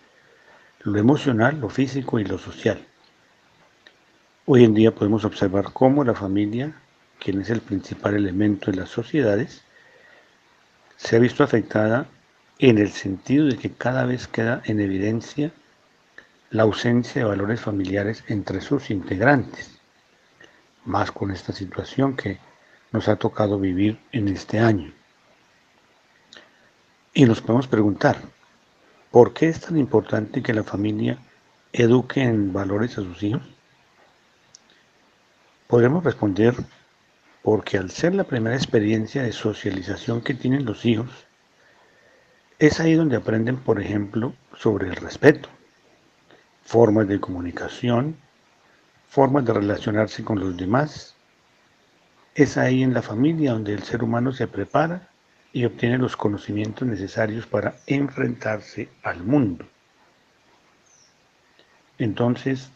lo 0.80 0.98
emocional, 0.98 1.60
lo 1.60 1.68
físico 1.68 2.18
y 2.18 2.24
lo 2.24 2.38
social. 2.38 2.82
Hoy 4.46 4.64
en 4.64 4.72
día 4.72 4.94
podemos 4.94 5.26
observar 5.26 5.74
cómo 5.74 6.04
la 6.04 6.14
familia, 6.14 6.74
quien 7.26 7.40
es 7.40 7.50
el 7.50 7.60
principal 7.60 8.14
elemento 8.14 8.70
de 8.70 8.76
las 8.76 8.88
sociedades, 8.88 9.62
se 10.96 11.16
ha 11.16 11.18
visto 11.18 11.42
afectada 11.42 12.06
en 12.60 12.78
el 12.78 12.92
sentido 12.92 13.46
de 13.46 13.56
que 13.56 13.72
cada 13.72 14.06
vez 14.06 14.28
queda 14.28 14.62
en 14.64 14.78
evidencia 14.78 15.50
la 16.50 16.62
ausencia 16.62 17.22
de 17.22 17.28
valores 17.28 17.60
familiares 17.60 18.22
entre 18.28 18.60
sus 18.60 18.92
integrantes, 18.92 19.76
más 20.84 21.10
con 21.10 21.32
esta 21.32 21.52
situación 21.52 22.14
que 22.14 22.38
nos 22.92 23.08
ha 23.08 23.16
tocado 23.16 23.58
vivir 23.58 23.98
en 24.12 24.28
este 24.28 24.60
año. 24.60 24.92
Y 27.12 27.24
nos 27.24 27.40
podemos 27.40 27.66
preguntar, 27.66 28.20
¿por 29.10 29.32
qué 29.32 29.48
es 29.48 29.60
tan 29.62 29.76
importante 29.76 30.44
que 30.44 30.54
la 30.54 30.62
familia 30.62 31.18
eduque 31.72 32.22
en 32.22 32.52
valores 32.52 32.92
a 32.92 33.02
sus 33.02 33.20
hijos? 33.24 33.42
Podemos 35.66 36.04
responder 36.04 36.54
porque 37.46 37.78
al 37.78 37.92
ser 37.92 38.12
la 38.12 38.24
primera 38.24 38.56
experiencia 38.56 39.22
de 39.22 39.30
socialización 39.30 40.20
que 40.20 40.34
tienen 40.34 40.64
los 40.64 40.84
hijos, 40.84 41.28
es 42.58 42.80
ahí 42.80 42.94
donde 42.94 43.14
aprenden, 43.14 43.58
por 43.58 43.80
ejemplo, 43.80 44.34
sobre 44.56 44.88
el 44.88 44.96
respeto, 44.96 45.48
formas 46.64 47.06
de 47.06 47.20
comunicación, 47.20 48.16
formas 49.08 49.44
de 49.44 49.52
relacionarse 49.52 50.24
con 50.24 50.40
los 50.40 50.56
demás. 50.56 51.14
Es 52.34 52.56
ahí 52.56 52.82
en 52.82 52.92
la 52.92 53.02
familia 53.02 53.52
donde 53.52 53.74
el 53.74 53.84
ser 53.84 54.02
humano 54.02 54.32
se 54.32 54.48
prepara 54.48 55.08
y 55.52 55.66
obtiene 55.66 55.98
los 55.98 56.16
conocimientos 56.16 56.88
necesarios 56.88 57.46
para 57.46 57.76
enfrentarse 57.86 58.88
al 59.04 59.22
mundo. 59.22 59.64
Entonces, 61.96 62.72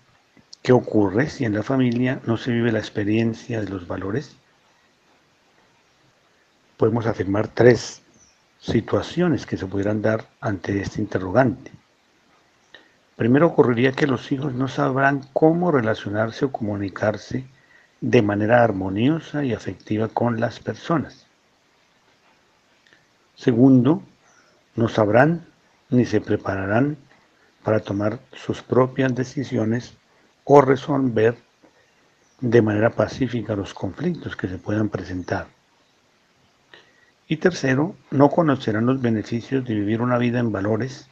¿Qué 0.62 0.72
ocurre 0.72 1.30
si 1.30 1.46
en 1.46 1.54
la 1.54 1.62
familia 1.62 2.20
no 2.26 2.36
se 2.36 2.52
vive 2.52 2.70
la 2.70 2.80
experiencia 2.80 3.62
de 3.62 3.70
los 3.70 3.86
valores? 3.86 4.36
Podemos 6.80 7.04
afirmar 7.04 7.46
tres 7.46 8.00
situaciones 8.58 9.44
que 9.44 9.58
se 9.58 9.66
pudieran 9.66 10.00
dar 10.00 10.24
ante 10.40 10.80
este 10.80 11.02
interrogante. 11.02 11.70
Primero 13.16 13.48
ocurriría 13.48 13.92
que 13.92 14.06
los 14.06 14.32
hijos 14.32 14.54
no 14.54 14.66
sabrán 14.66 15.20
cómo 15.34 15.70
relacionarse 15.70 16.46
o 16.46 16.52
comunicarse 16.52 17.44
de 18.00 18.22
manera 18.22 18.64
armoniosa 18.64 19.44
y 19.44 19.52
afectiva 19.52 20.08
con 20.08 20.40
las 20.40 20.58
personas. 20.58 21.26
Segundo, 23.34 24.02
no 24.74 24.88
sabrán 24.88 25.44
ni 25.90 26.06
se 26.06 26.22
prepararán 26.22 26.96
para 27.62 27.80
tomar 27.80 28.20
sus 28.32 28.62
propias 28.62 29.14
decisiones 29.14 29.98
o 30.44 30.62
resolver 30.62 31.36
de 32.40 32.62
manera 32.62 32.88
pacífica 32.88 33.54
los 33.54 33.74
conflictos 33.74 34.34
que 34.34 34.48
se 34.48 34.56
puedan 34.56 34.88
presentar. 34.88 35.59
Y 37.30 37.36
tercero, 37.36 37.94
no 38.10 38.28
conocerán 38.28 38.86
los 38.86 39.00
beneficios 39.00 39.64
de 39.64 39.76
vivir 39.76 40.02
una 40.02 40.18
vida 40.18 40.40
en 40.40 40.50
valores 40.50 41.08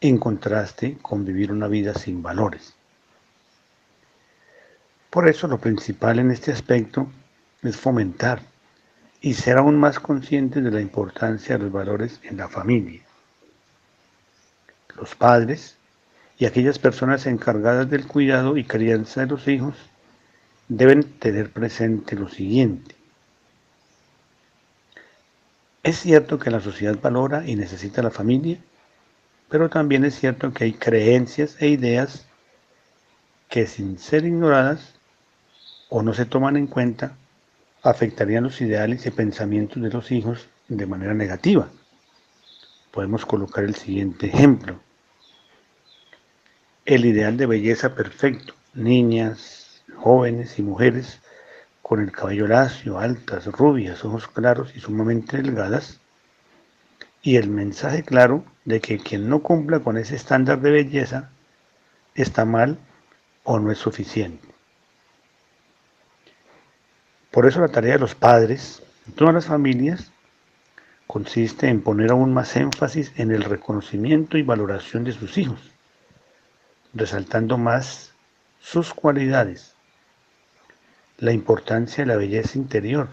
en 0.00 0.16
contraste 0.16 0.96
con 1.02 1.26
vivir 1.26 1.52
una 1.52 1.68
vida 1.68 1.92
sin 1.92 2.22
valores. 2.22 2.74
Por 5.10 5.28
eso 5.28 5.46
lo 5.46 5.58
principal 5.58 6.20
en 6.20 6.30
este 6.30 6.52
aspecto 6.52 7.12
es 7.62 7.76
fomentar 7.76 8.40
y 9.20 9.34
ser 9.34 9.58
aún 9.58 9.78
más 9.78 10.00
conscientes 10.00 10.64
de 10.64 10.70
la 10.70 10.80
importancia 10.80 11.58
de 11.58 11.64
los 11.64 11.72
valores 11.72 12.18
en 12.22 12.38
la 12.38 12.48
familia. 12.48 13.02
Los 14.96 15.14
padres 15.16 15.76
y 16.38 16.46
aquellas 16.46 16.78
personas 16.78 17.26
encargadas 17.26 17.90
del 17.90 18.06
cuidado 18.06 18.56
y 18.56 18.64
crianza 18.64 19.20
de 19.20 19.26
los 19.26 19.46
hijos 19.46 19.76
deben 20.68 21.02
tener 21.18 21.50
presente 21.50 22.16
lo 22.16 22.30
siguiente. 22.30 22.97
Es 25.88 26.00
cierto 26.00 26.38
que 26.38 26.50
la 26.50 26.60
sociedad 26.60 26.98
valora 27.00 27.44
y 27.46 27.56
necesita 27.56 28.02
la 28.02 28.10
familia, 28.10 28.58
pero 29.48 29.70
también 29.70 30.04
es 30.04 30.16
cierto 30.16 30.52
que 30.52 30.64
hay 30.64 30.74
creencias 30.74 31.56
e 31.62 31.68
ideas 31.68 32.26
que 33.48 33.66
sin 33.66 33.98
ser 33.98 34.26
ignoradas 34.26 34.96
o 35.88 36.02
no 36.02 36.12
se 36.12 36.26
toman 36.26 36.58
en 36.58 36.66
cuenta, 36.66 37.16
afectarían 37.82 38.44
los 38.44 38.60
ideales 38.60 39.06
y 39.06 39.10
pensamientos 39.10 39.82
de 39.82 39.88
los 39.88 40.12
hijos 40.12 40.50
de 40.68 40.84
manera 40.84 41.14
negativa. 41.14 41.70
Podemos 42.90 43.24
colocar 43.24 43.64
el 43.64 43.74
siguiente 43.74 44.26
ejemplo 44.26 44.78
el 46.84 47.06
ideal 47.06 47.38
de 47.38 47.46
belleza 47.46 47.94
perfecto, 47.94 48.52
niñas, 48.74 49.82
jóvenes 49.96 50.58
y 50.58 50.62
mujeres 50.62 51.18
con 51.88 52.00
el 52.00 52.12
cabello 52.12 52.46
lacio, 52.46 52.98
altas, 52.98 53.46
rubias, 53.46 54.04
ojos 54.04 54.28
claros 54.28 54.76
y 54.76 54.80
sumamente 54.80 55.38
delgadas, 55.38 56.00
y 57.22 57.36
el 57.36 57.48
mensaje 57.48 58.02
claro 58.02 58.44
de 58.66 58.80
que 58.80 58.98
quien 58.98 59.30
no 59.30 59.40
cumpla 59.40 59.80
con 59.80 59.96
ese 59.96 60.14
estándar 60.14 60.60
de 60.60 60.70
belleza 60.70 61.30
está 62.14 62.44
mal 62.44 62.78
o 63.44 63.58
no 63.58 63.72
es 63.72 63.78
suficiente. 63.78 64.46
Por 67.30 67.46
eso 67.46 67.60
la 67.60 67.68
tarea 67.68 67.94
de 67.94 68.00
los 68.00 68.14
padres, 68.14 68.82
de 69.06 69.12
todas 69.12 69.32
las 69.32 69.46
familias, 69.46 70.12
consiste 71.06 71.68
en 71.68 71.80
poner 71.80 72.10
aún 72.10 72.34
más 72.34 72.54
énfasis 72.56 73.12
en 73.16 73.30
el 73.30 73.44
reconocimiento 73.44 74.36
y 74.36 74.42
valoración 74.42 75.04
de 75.04 75.12
sus 75.12 75.38
hijos 75.38 75.72
resaltando 76.94 77.58
más 77.58 78.12
sus 78.60 78.92
cualidades, 78.92 79.74
la 81.18 81.32
importancia 81.32 82.04
de 82.04 82.08
la 82.08 82.16
belleza 82.16 82.58
interior, 82.58 83.08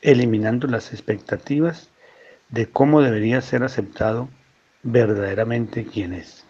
eliminando 0.00 0.66
las 0.66 0.92
expectativas 0.92 1.88
de 2.48 2.68
cómo 2.68 3.00
debería 3.00 3.40
ser 3.40 3.62
aceptado 3.62 4.28
verdaderamente 4.82 5.86
quien 5.86 6.12
es. 6.14 6.44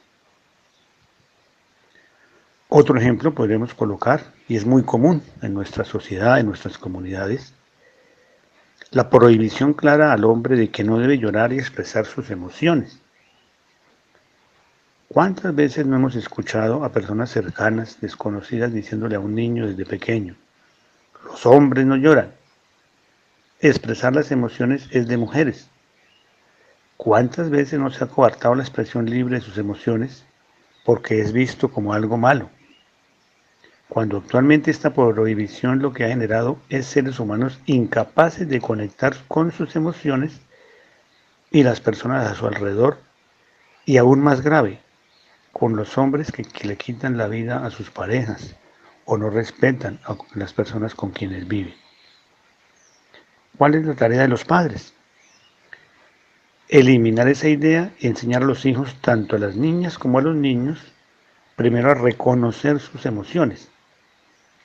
Otro 2.68 2.98
ejemplo 2.98 3.34
podríamos 3.34 3.74
colocar, 3.74 4.32
y 4.48 4.56
es 4.56 4.64
muy 4.64 4.82
común 4.82 5.22
en 5.42 5.52
nuestra 5.52 5.84
sociedad, 5.84 6.40
en 6.40 6.46
nuestras 6.46 6.78
comunidades, 6.78 7.52
la 8.90 9.10
prohibición 9.10 9.74
clara 9.74 10.12
al 10.12 10.24
hombre 10.24 10.56
de 10.56 10.70
que 10.70 10.82
no 10.82 10.98
debe 10.98 11.18
llorar 11.18 11.52
y 11.52 11.58
expresar 11.58 12.06
sus 12.06 12.30
emociones. 12.30 12.98
¿Cuántas 15.08 15.54
veces 15.54 15.84
no 15.84 15.96
hemos 15.96 16.14
escuchado 16.14 16.82
a 16.82 16.92
personas 16.92 17.30
cercanas, 17.30 18.00
desconocidas, 18.00 18.72
diciéndole 18.72 19.16
a 19.16 19.20
un 19.20 19.34
niño 19.34 19.66
desde 19.66 19.84
pequeño, 19.84 20.34
los 21.24 21.46
hombres 21.46 21.86
no 21.86 21.96
lloran? 21.96 22.32
Expresar 23.60 24.14
las 24.14 24.32
emociones 24.32 24.88
es 24.90 25.06
de 25.06 25.16
mujeres. 25.16 25.68
¿Cuántas 26.96 27.50
veces 27.50 27.78
no 27.78 27.90
se 27.90 28.04
ha 28.04 28.08
coartado 28.08 28.54
la 28.54 28.62
expresión 28.62 29.06
libre 29.06 29.36
de 29.36 29.40
sus 29.40 29.58
emociones 29.58 30.24
porque 30.84 31.20
es 31.20 31.32
visto 31.32 31.70
como 31.70 31.92
algo 31.92 32.16
malo? 32.16 32.50
Cuando 33.88 34.18
actualmente 34.18 34.70
esta 34.70 34.94
prohibición 34.94 35.80
lo 35.80 35.92
que 35.92 36.04
ha 36.04 36.08
generado 36.08 36.58
es 36.68 36.86
seres 36.86 37.20
humanos 37.20 37.60
incapaces 37.66 38.48
de 38.48 38.60
conectar 38.60 39.14
con 39.28 39.52
sus 39.52 39.76
emociones 39.76 40.40
y 41.50 41.62
las 41.62 41.80
personas 41.80 42.30
a 42.30 42.34
su 42.34 42.46
alrededor, 42.46 42.98
y 43.84 43.98
aún 43.98 44.20
más 44.20 44.40
grave, 44.40 44.80
con 45.52 45.76
los 45.76 45.98
hombres 45.98 46.32
que, 46.32 46.44
le 46.66 46.76
quitan 46.76 47.18
la 47.18 47.28
vida 47.28 47.66
a 47.66 47.70
sus 47.70 47.90
parejas 47.90 48.56
o 49.12 49.18
no 49.18 49.28
respetan 49.28 50.00
a 50.06 50.16
las 50.34 50.54
personas 50.54 50.94
con 50.94 51.10
quienes 51.10 51.46
viven. 51.46 51.74
¿Cuál 53.58 53.74
es 53.74 53.84
la 53.84 53.94
tarea 53.94 54.22
de 54.22 54.28
los 54.28 54.46
padres? 54.46 54.94
Eliminar 56.68 57.28
esa 57.28 57.48
idea 57.48 57.92
y 57.98 58.06
enseñar 58.06 58.42
a 58.42 58.46
los 58.46 58.64
hijos, 58.64 58.96
tanto 59.02 59.36
a 59.36 59.38
las 59.38 59.54
niñas 59.54 59.98
como 59.98 60.18
a 60.18 60.22
los 60.22 60.34
niños, 60.34 60.80
primero 61.56 61.90
a 61.90 61.94
reconocer 61.94 62.80
sus 62.80 63.04
emociones, 63.04 63.68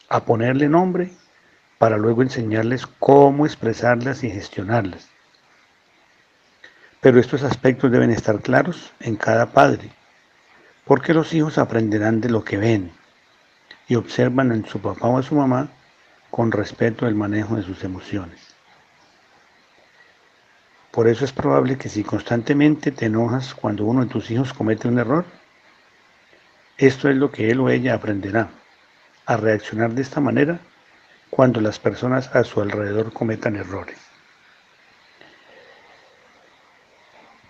a 0.07 0.23
ponerle 0.23 0.69
nombre 0.69 1.11
para 1.77 1.97
luego 1.97 2.21
enseñarles 2.21 2.87
cómo 2.87 3.45
expresarlas 3.45 4.23
y 4.23 4.29
gestionarlas. 4.29 5.09
Pero 7.01 7.19
estos 7.19 7.43
aspectos 7.43 7.91
deben 7.91 8.11
estar 8.11 8.39
claros 8.39 8.93
en 9.01 9.17
cada 9.17 9.47
padre 9.47 9.91
porque 10.85 11.13
los 11.13 11.33
hijos 11.33 11.57
aprenderán 11.57 12.21
de 12.21 12.29
lo 12.29 12.45
que 12.45 12.55
ven 12.55 12.93
y 13.87 13.95
observan 13.95 14.51
en 14.51 14.65
su 14.65 14.79
papá 14.79 15.07
o 15.07 15.17
a 15.17 15.23
su 15.23 15.35
mamá 15.35 15.69
con 16.29 16.51
respeto 16.51 17.07
el 17.07 17.15
manejo 17.15 17.55
de 17.55 17.63
sus 17.63 17.83
emociones. 17.83 18.39
Por 20.91 21.07
eso 21.07 21.25
es 21.25 21.31
probable 21.31 21.77
que 21.77 21.89
si 21.89 22.03
constantemente 22.03 22.91
te 22.91 23.05
enojas 23.05 23.53
cuando 23.53 23.85
uno 23.85 24.03
de 24.03 24.09
tus 24.09 24.31
hijos 24.31 24.53
comete 24.53 24.87
un 24.87 24.99
error, 24.99 25.25
esto 26.77 27.09
es 27.09 27.15
lo 27.15 27.31
que 27.31 27.49
él 27.49 27.59
o 27.59 27.69
ella 27.69 27.93
aprenderá, 27.93 28.49
a 29.25 29.37
reaccionar 29.37 29.93
de 29.93 30.01
esta 30.01 30.21
manera 30.21 30.59
cuando 31.29 31.61
las 31.61 31.79
personas 31.79 32.33
a 32.35 32.43
su 32.43 32.61
alrededor 32.61 33.13
cometan 33.13 33.55
errores. 33.55 33.97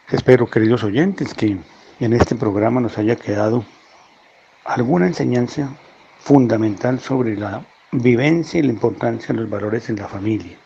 Espero, 0.09 0.49
queridos 0.49 0.83
oyentes, 0.83 1.33
que 1.33 1.57
en 1.99 2.13
este 2.13 2.35
programa 2.35 2.79
nos 2.81 2.97
haya 2.97 3.15
quedado 3.15 3.65
alguna 4.65 5.07
enseñanza 5.07 5.69
fundamental 6.19 6.99
sobre 6.99 7.35
la 7.35 7.65
vivencia 7.91 8.59
y 8.59 8.63
la 8.63 8.73
importancia 8.73 9.33
de 9.33 9.41
los 9.41 9.49
valores 9.49 9.89
en 9.89 9.97
la 9.97 10.07
familia. 10.07 10.57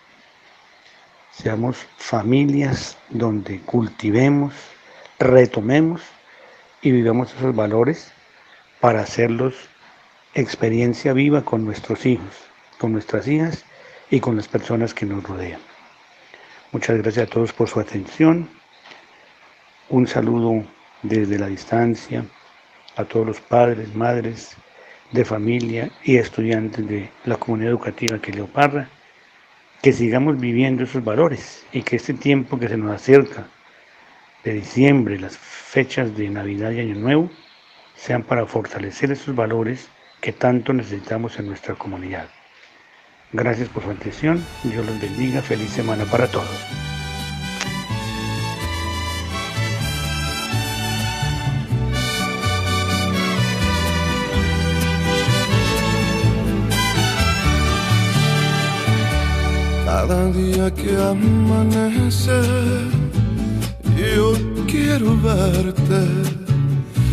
Seamos 1.31 1.77
familias 1.97 2.97
donde 3.09 3.59
cultivemos, 3.61 4.53
retomemos 5.19 6.01
y 6.81 6.91
vivamos 6.91 7.33
esos 7.33 7.55
valores 7.55 8.11
para 8.79 9.01
hacerlos 9.01 9.55
experiencia 10.33 11.13
viva 11.13 11.43
con 11.43 11.65
nuestros 11.65 12.05
hijos, 12.05 12.35
con 12.77 12.93
nuestras 12.93 13.27
hijas 13.27 13.65
y 14.09 14.19
con 14.19 14.35
las 14.35 14.47
personas 14.47 14.93
que 14.93 15.05
nos 15.05 15.23
rodean. 15.23 15.61
Muchas 16.71 16.97
gracias 16.97 17.27
a 17.27 17.29
todos 17.29 17.53
por 17.53 17.69
su 17.69 17.79
atención. 17.79 18.49
Un 19.89 20.07
saludo 20.07 20.63
desde 21.03 21.37
la 21.37 21.47
distancia 21.47 22.25
a 22.95 23.03
todos 23.05 23.25
los 23.25 23.41
padres, 23.41 23.93
madres 23.93 24.55
de 25.11 25.25
familia 25.25 25.89
y 26.03 26.17
estudiantes 26.17 26.87
de 26.87 27.09
la 27.25 27.37
comunidad 27.37 27.71
educativa 27.71 28.19
que 28.19 28.31
Leoparra, 28.31 28.89
que 29.81 29.93
sigamos 29.93 30.39
viviendo 30.39 30.83
esos 30.83 31.03
valores 31.03 31.65
y 31.71 31.81
que 31.81 31.95
este 31.95 32.13
tiempo 32.13 32.59
que 32.59 32.69
se 32.69 32.77
nos 32.77 32.91
acerca 32.91 33.47
de 34.43 34.53
diciembre, 34.53 35.19
las 35.19 35.37
fechas 35.37 36.15
de 36.15 36.29
Navidad 36.29 36.71
y 36.71 36.79
Año 36.79 36.95
Nuevo, 36.95 37.31
sean 37.95 38.23
para 38.23 38.45
fortalecer 38.45 39.11
esos 39.11 39.35
valores 39.35 39.89
que 40.21 40.31
tanto 40.31 40.73
necesitamos 40.73 41.37
en 41.39 41.47
nuestra 41.47 41.75
comunidad. 41.75 42.27
Gracias 43.33 43.69
por 43.69 43.83
su 43.83 43.91
atención, 43.91 44.43
Dios 44.63 44.85
los 44.85 44.99
bendiga, 44.99 45.41
feliz 45.41 45.69
semana 45.69 46.05
para 46.05 46.27
todos. 46.27 46.90
Cada 59.93 60.31
día 60.31 60.73
que 60.73 60.95
amanece, 60.95 62.39
yo 64.15 64.31
quiero 64.65 65.17
verte 65.21 66.01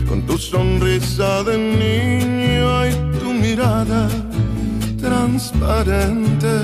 con 0.09 0.23
tu 0.23 0.39
sonrisa 0.39 1.43
de 1.43 1.57
niño 1.59 2.87
y 2.87 2.93
tu 3.19 3.33
mirada 3.33 4.09
transparente. 5.01 6.55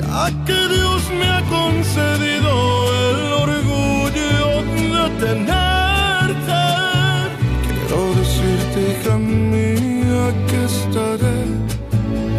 Ya 0.00 0.30
que 0.46 0.58
Dios 0.74 1.02
me 1.18 1.28
ha 1.28 1.42
concedido 1.58 2.52
el 3.10 3.20
orgullo 3.44 4.48
de 4.94 5.04
tenerte, 5.26 6.62
quiero 7.66 8.00
decirte, 8.20 8.78
hija 8.90 9.18
mía, 9.18 10.24
que 10.48 10.58
estaré 10.72 11.38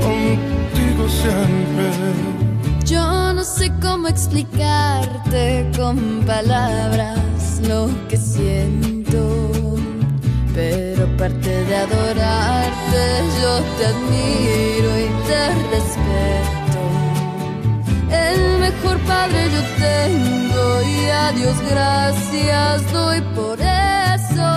contigo 0.07 1.03
siempre. 1.21 2.42
Yo 2.85 3.33
no 3.33 3.43
sé 3.45 3.71
cómo 3.81 4.09
explicarte 4.09 5.71
con 5.77 6.23
palabras 6.25 7.61
lo 7.65 7.89
que 8.09 8.17
siento, 8.17 9.77
pero 10.53 11.05
aparte 11.05 11.63
de 11.65 11.75
adorarte, 11.77 13.03
yo 13.41 13.59
te 13.77 13.85
admiro 13.85 14.99
y 14.99 15.07
te 15.27 15.47
respeto. 15.71 16.81
El 18.11 18.59
mejor 18.59 18.97
padre 19.07 19.49
yo 19.53 19.61
tengo 19.79 20.81
y 20.81 21.09
a 21.09 21.31
Dios 21.31 21.55
gracias 21.69 22.91
doy 22.91 23.21
por 23.33 23.59
eso. 23.61 24.51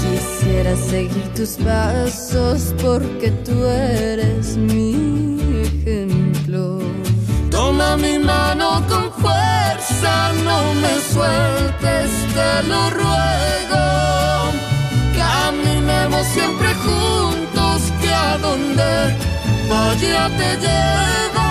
Quisiera 0.00 0.76
seguir 0.76 1.34
tus 1.34 1.56
pasos 1.56 2.72
porque 2.80 3.32
tú 3.44 3.64
eres 3.64 4.56
ejemplo. 4.56 5.31
Mi 7.98 8.18
mano 8.18 8.82
con 8.88 9.12
fuerza, 9.12 10.32
no 10.44 10.74
me 10.74 10.94
sueltes, 11.12 12.10
te 12.34 12.62
lo 12.68 12.90
ruego. 12.90 13.84
Caminemos 15.16 16.26
siempre 16.28 16.74
juntos, 16.74 17.82
que 18.00 18.12
a 18.12 18.38
donde 18.38 19.16
vaya 19.68 20.28
te 20.38 20.56
llevo. 20.64 21.48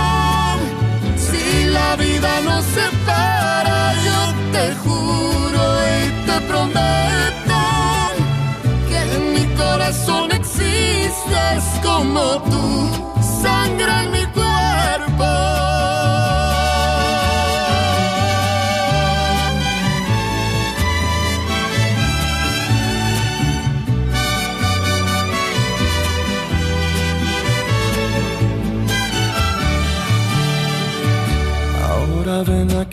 Si 1.15 1.69
la 1.69 1.95
vida 1.95 2.41
nos 2.41 2.65
separa, 2.65 3.93
yo 4.07 4.19
te 4.51 4.75
juro 4.83 5.63
y 5.95 6.25
te 6.25 6.41
prometo 6.47 7.61
que 8.89 8.99
en 9.15 9.33
mi 9.33 9.45
corazón 9.55 10.31
existes 10.31 11.63
como 11.83 12.41
tú, 12.49 13.10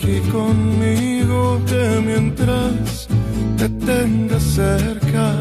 aquí 0.09 0.19
conmigo 0.31 1.61
que 1.65 2.01
mientras 2.05 3.07
te 3.57 3.69
tenga 3.69 4.39
cerca, 4.39 5.35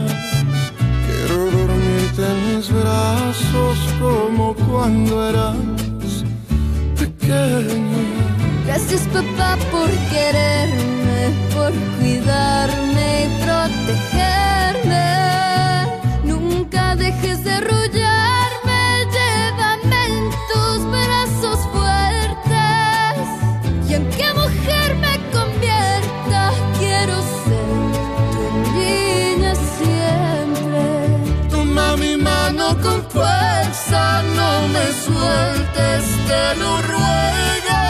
quiero 1.06 1.50
dormirte 1.50 2.22
en 2.32 2.56
mis 2.56 2.70
brazos 2.70 3.78
como 4.00 4.54
cuando 4.54 5.28
eras 5.28 5.56
pequeño. 6.98 7.98
Gracias 8.66 9.02
papá 9.12 9.56
por 9.70 9.90
quererme, 10.10 11.20
por 11.54 11.72
cuidarme 11.98 13.24
y 13.24 13.28
protegerme. 13.44 15.06
Nunca 16.24 16.94
dejes 16.96 17.44
de 17.44 17.52
arrullarme, 17.52 17.97
sueltes, 35.18 36.04
te 36.28 36.44
lo 36.60 36.70
ruego. 36.92 37.80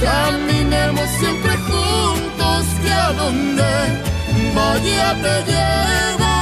Caminemos 0.00 1.08
siempre 1.20 1.52
juntos, 1.68 2.64
que 2.82 2.92
a 2.92 3.12
donde 3.12 3.72
vaya 4.54 5.08
te 5.24 5.34
llevo. 5.50 6.34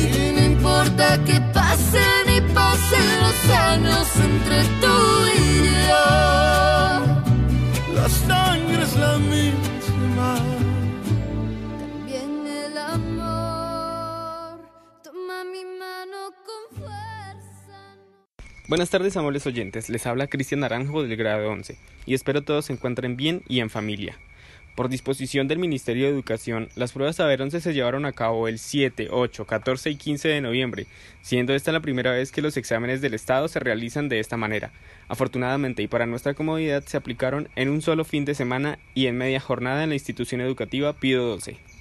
Y 0.00 0.32
no 0.34 0.40
importa 0.52 1.06
que 1.24 1.40
pasen 1.58 2.24
y 2.36 2.40
pasen 2.58 3.08
los 3.24 3.38
años 3.70 4.06
entre 4.28 4.58
tú 4.82 4.96
y 5.36 5.42
yo. 5.88 6.06
La 7.96 8.08
sangre 8.26 8.82
es 8.82 8.94
la 8.96 9.14
misma. 9.18 10.61
Buenas 18.72 18.88
tardes, 18.88 19.18
amables 19.18 19.46
oyentes. 19.46 19.90
Les 19.90 20.06
habla 20.06 20.28
Cristian 20.28 20.60
Naranjo 20.60 21.02
del 21.02 21.14
grado 21.14 21.50
11 21.50 21.76
y 22.06 22.14
espero 22.14 22.42
todos 22.42 22.64
se 22.64 22.72
encuentren 22.72 23.18
bien 23.18 23.42
y 23.46 23.60
en 23.60 23.68
familia. 23.68 24.16
Por 24.74 24.88
disposición 24.88 25.46
del 25.46 25.58
Ministerio 25.58 26.06
de 26.06 26.12
Educación, 26.12 26.70
las 26.74 26.92
pruebas 26.92 27.16
Saber 27.16 27.42
11 27.42 27.60
se 27.60 27.74
llevaron 27.74 28.06
a 28.06 28.12
cabo 28.12 28.48
el 28.48 28.58
7, 28.58 29.08
8, 29.10 29.44
14 29.44 29.90
y 29.90 29.96
15 29.96 30.28
de 30.28 30.40
noviembre, 30.40 30.86
siendo 31.20 31.52
esta 31.52 31.70
la 31.70 31.80
primera 31.80 32.12
vez 32.12 32.32
que 32.32 32.40
los 32.40 32.56
exámenes 32.56 33.02
del 33.02 33.12
Estado 33.12 33.46
se 33.46 33.60
realizan 33.60 34.08
de 34.08 34.20
esta 34.20 34.38
manera. 34.38 34.72
Afortunadamente 35.06 35.82
y 35.82 35.86
para 35.86 36.06
nuestra 36.06 36.32
comodidad 36.32 36.82
se 36.86 36.96
aplicaron 36.96 37.50
en 37.56 37.68
un 37.68 37.82
solo 37.82 38.06
fin 38.06 38.24
de 38.24 38.34
semana 38.34 38.78
y 38.94 39.04
en 39.04 39.18
media 39.18 39.40
jornada 39.40 39.82
en 39.84 39.90
la 39.90 39.96
institución 39.96 40.40
educativa 40.40 40.94
Pío 40.94 41.22
12. 41.22 41.71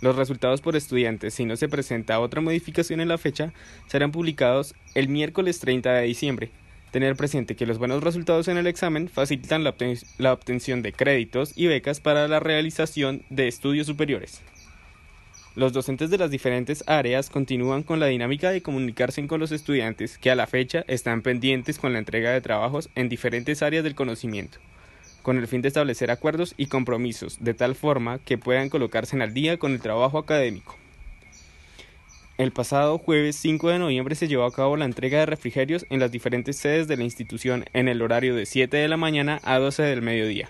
Los 0.00 0.16
resultados 0.16 0.60
por 0.60 0.76
estudiantes, 0.76 1.34
si 1.34 1.44
no 1.44 1.56
se 1.56 1.68
presenta 1.68 2.20
otra 2.20 2.40
modificación 2.40 3.00
en 3.00 3.08
la 3.08 3.18
fecha, 3.18 3.52
serán 3.86 4.12
publicados 4.12 4.74
el 4.94 5.08
miércoles 5.08 5.58
30 5.58 5.92
de 5.92 6.02
diciembre. 6.02 6.50
Tener 6.90 7.16
presente 7.16 7.56
que 7.56 7.66
los 7.66 7.78
buenos 7.78 8.02
resultados 8.02 8.48
en 8.48 8.58
el 8.58 8.66
examen 8.66 9.08
facilitan 9.08 9.64
la, 9.64 9.70
obten 9.70 9.98
la 10.18 10.32
obtención 10.32 10.82
de 10.82 10.92
créditos 10.92 11.52
y 11.56 11.66
becas 11.66 12.00
para 12.00 12.28
la 12.28 12.40
realización 12.40 13.22
de 13.30 13.48
estudios 13.48 13.86
superiores. 13.86 14.42
Los 15.56 15.72
docentes 15.72 16.10
de 16.10 16.18
las 16.18 16.30
diferentes 16.30 16.84
áreas 16.86 17.30
continúan 17.30 17.82
con 17.82 17.98
la 17.98 18.06
dinámica 18.06 18.50
de 18.50 18.60
comunicarse 18.60 19.26
con 19.26 19.40
los 19.40 19.52
estudiantes 19.52 20.18
que 20.18 20.30
a 20.30 20.34
la 20.34 20.46
fecha 20.46 20.84
están 20.86 21.22
pendientes 21.22 21.78
con 21.78 21.94
la 21.94 21.98
entrega 21.98 22.30
de 22.30 22.42
trabajos 22.42 22.90
en 22.94 23.08
diferentes 23.08 23.62
áreas 23.62 23.82
del 23.82 23.94
conocimiento, 23.94 24.58
con 25.26 25.38
el 25.38 25.48
fin 25.48 25.60
de 25.60 25.66
establecer 25.66 26.12
acuerdos 26.12 26.54
y 26.56 26.66
compromisos 26.66 27.38
de 27.40 27.52
tal 27.52 27.74
forma 27.74 28.20
que 28.20 28.38
puedan 28.38 28.68
colocarse 28.68 29.20
al 29.20 29.34
día 29.34 29.56
con 29.56 29.72
el 29.72 29.80
trabajo 29.80 30.18
académico. 30.18 30.76
El 32.38 32.52
pasado 32.52 32.96
jueves 32.98 33.34
5 33.34 33.70
de 33.70 33.80
noviembre 33.80 34.14
se 34.14 34.28
llevó 34.28 34.44
a 34.44 34.52
cabo 34.52 34.76
la 34.76 34.84
entrega 34.84 35.18
de 35.18 35.26
refrigerios 35.26 35.84
en 35.90 35.98
las 35.98 36.12
diferentes 36.12 36.56
sedes 36.58 36.86
de 36.86 36.96
la 36.96 37.02
institución 37.02 37.64
en 37.72 37.88
el 37.88 38.02
horario 38.02 38.36
de 38.36 38.46
7 38.46 38.76
de 38.76 38.86
la 38.86 38.96
mañana 38.96 39.40
a 39.42 39.58
12 39.58 39.82
del 39.82 40.00
mediodía. 40.00 40.48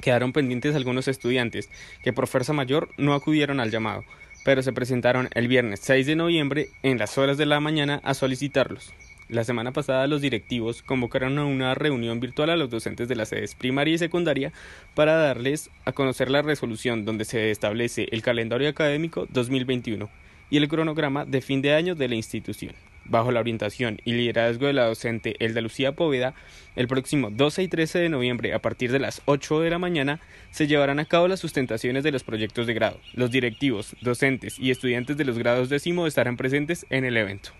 Quedaron 0.00 0.32
pendientes 0.32 0.74
algunos 0.74 1.06
estudiantes 1.06 1.70
que 2.02 2.12
por 2.12 2.26
fuerza 2.26 2.52
mayor 2.52 2.88
no 2.96 3.14
acudieron 3.14 3.60
al 3.60 3.70
llamado, 3.70 4.02
pero 4.44 4.60
se 4.64 4.72
presentaron 4.72 5.28
el 5.34 5.46
viernes 5.46 5.78
6 5.84 6.04
de 6.04 6.16
noviembre 6.16 6.68
en 6.82 6.98
las 6.98 7.16
horas 7.16 7.38
de 7.38 7.46
la 7.46 7.60
mañana 7.60 8.00
a 8.02 8.14
solicitarlos. 8.14 8.92
La 9.28 9.42
semana 9.42 9.72
pasada 9.72 10.06
los 10.06 10.20
directivos 10.20 10.82
convocaron 10.82 11.38
a 11.38 11.46
una 11.46 11.74
reunión 11.74 12.20
virtual 12.20 12.50
a 12.50 12.56
los 12.56 12.68
docentes 12.68 13.08
de 13.08 13.16
las 13.16 13.30
sedes 13.30 13.54
primaria 13.54 13.94
y 13.94 13.98
secundaria 13.98 14.52
para 14.94 15.16
darles 15.16 15.70
a 15.86 15.92
conocer 15.92 16.30
la 16.30 16.42
resolución 16.42 17.06
donde 17.06 17.24
se 17.24 17.50
establece 17.50 18.06
el 18.10 18.20
calendario 18.20 18.68
académico 18.68 19.26
2021 19.30 20.10
y 20.50 20.58
el 20.58 20.68
cronograma 20.68 21.24
de 21.24 21.40
fin 21.40 21.62
de 21.62 21.72
año 21.72 21.94
de 21.94 22.08
la 22.08 22.16
institución. 22.16 22.74
Bajo 23.06 23.32
la 23.32 23.40
orientación 23.40 23.98
y 24.04 24.12
liderazgo 24.12 24.66
de 24.66 24.74
la 24.74 24.86
docente 24.86 25.36
Elda 25.38 25.62
Lucía 25.62 25.92
Poveda, 25.92 26.34
el 26.76 26.86
próximo 26.86 27.30
12 27.30 27.62
y 27.62 27.68
13 27.68 27.98
de 28.00 28.08
noviembre, 28.10 28.52
a 28.52 28.60
partir 28.60 28.92
de 28.92 28.98
las 28.98 29.22
8 29.24 29.60
de 29.60 29.70
la 29.70 29.78
mañana, 29.78 30.20
se 30.50 30.66
llevarán 30.66 30.98
a 30.98 31.04
cabo 31.06 31.28
las 31.28 31.40
sustentaciones 31.40 32.04
de 32.04 32.12
los 32.12 32.24
proyectos 32.24 32.66
de 32.66 32.74
grado. 32.74 33.00
Los 33.14 33.30
directivos, 33.30 33.96
docentes 34.02 34.58
y 34.58 34.70
estudiantes 34.70 35.16
de 35.16 35.24
los 35.24 35.38
grados 35.38 35.70
décimo 35.70 36.06
estarán 36.06 36.36
presentes 36.36 36.84
en 36.90 37.04
el 37.04 37.16
evento. 37.16 37.52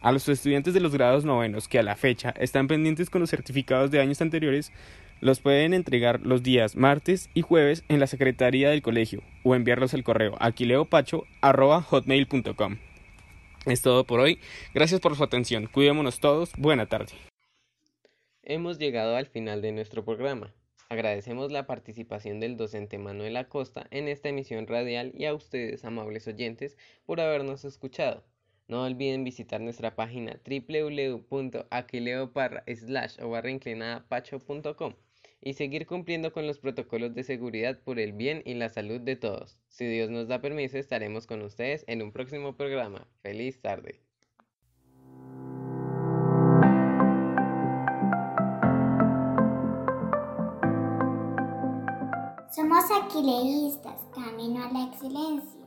A 0.00 0.12
los 0.12 0.26
estudiantes 0.28 0.72
de 0.72 0.80
los 0.80 0.94
grados 0.94 1.26
novenos 1.26 1.68
que 1.68 1.78
a 1.78 1.82
la 1.82 1.94
fecha 1.94 2.30
están 2.38 2.68
pendientes 2.68 3.10
con 3.10 3.20
los 3.20 3.28
certificados 3.28 3.90
de 3.90 4.00
años 4.00 4.22
anteriores, 4.22 4.72
los 5.20 5.40
pueden 5.40 5.74
entregar 5.74 6.22
los 6.22 6.42
días 6.42 6.74
martes 6.74 7.28
y 7.34 7.42
jueves 7.42 7.84
en 7.88 8.00
la 8.00 8.06
secretaría 8.06 8.70
del 8.70 8.80
colegio 8.80 9.22
o 9.44 9.54
enviarlos 9.54 9.92
al 9.92 10.02
correo 10.02 10.36
aquileopacho.hotmail.com. 10.40 12.78
Es 13.66 13.82
todo 13.82 14.04
por 14.04 14.20
hoy. 14.20 14.40
Gracias 14.72 15.00
por 15.00 15.16
su 15.16 15.22
atención. 15.22 15.66
Cuidémonos 15.66 16.20
todos. 16.20 16.52
Buena 16.56 16.86
tarde. 16.86 17.12
Hemos 18.42 18.78
llegado 18.78 19.16
al 19.16 19.26
final 19.26 19.60
de 19.60 19.72
nuestro 19.72 20.02
programa. 20.02 20.54
Agradecemos 20.88 21.52
la 21.52 21.66
participación 21.66 22.40
del 22.40 22.56
docente 22.56 22.96
Manuel 22.96 23.36
Acosta 23.36 23.86
en 23.90 24.08
esta 24.08 24.30
emisión 24.30 24.66
radial 24.66 25.12
y 25.14 25.26
a 25.26 25.34
ustedes, 25.34 25.84
amables 25.84 26.26
oyentes, 26.26 26.78
por 27.04 27.20
habernos 27.20 27.66
escuchado. 27.66 28.24
No 28.70 28.84
olviden 28.84 29.24
visitar 29.24 29.60
nuestra 29.60 29.96
página 29.96 30.40
www.aquileoparra 30.48 32.62
y 35.42 35.54
seguir 35.54 35.86
cumpliendo 35.86 36.32
con 36.32 36.46
los 36.46 36.60
protocolos 36.60 37.12
de 37.12 37.24
seguridad 37.24 37.80
por 37.82 37.98
el 37.98 38.12
bien 38.12 38.42
y 38.44 38.54
la 38.54 38.68
salud 38.68 39.00
de 39.00 39.16
todos. 39.16 39.58
Si 39.66 39.86
Dios 39.86 40.08
nos 40.10 40.28
da 40.28 40.40
permiso, 40.40 40.78
estaremos 40.78 41.26
con 41.26 41.42
ustedes 41.42 41.84
en 41.88 42.00
un 42.00 42.12
próximo 42.12 42.54
programa. 42.54 43.08
Feliz 43.22 43.60
tarde. 43.60 44.02
Somos 52.54 52.84
aquileístas, 53.02 54.00
camino 54.14 54.62
a 54.62 54.72
la 54.72 54.84
excelencia. 54.84 55.59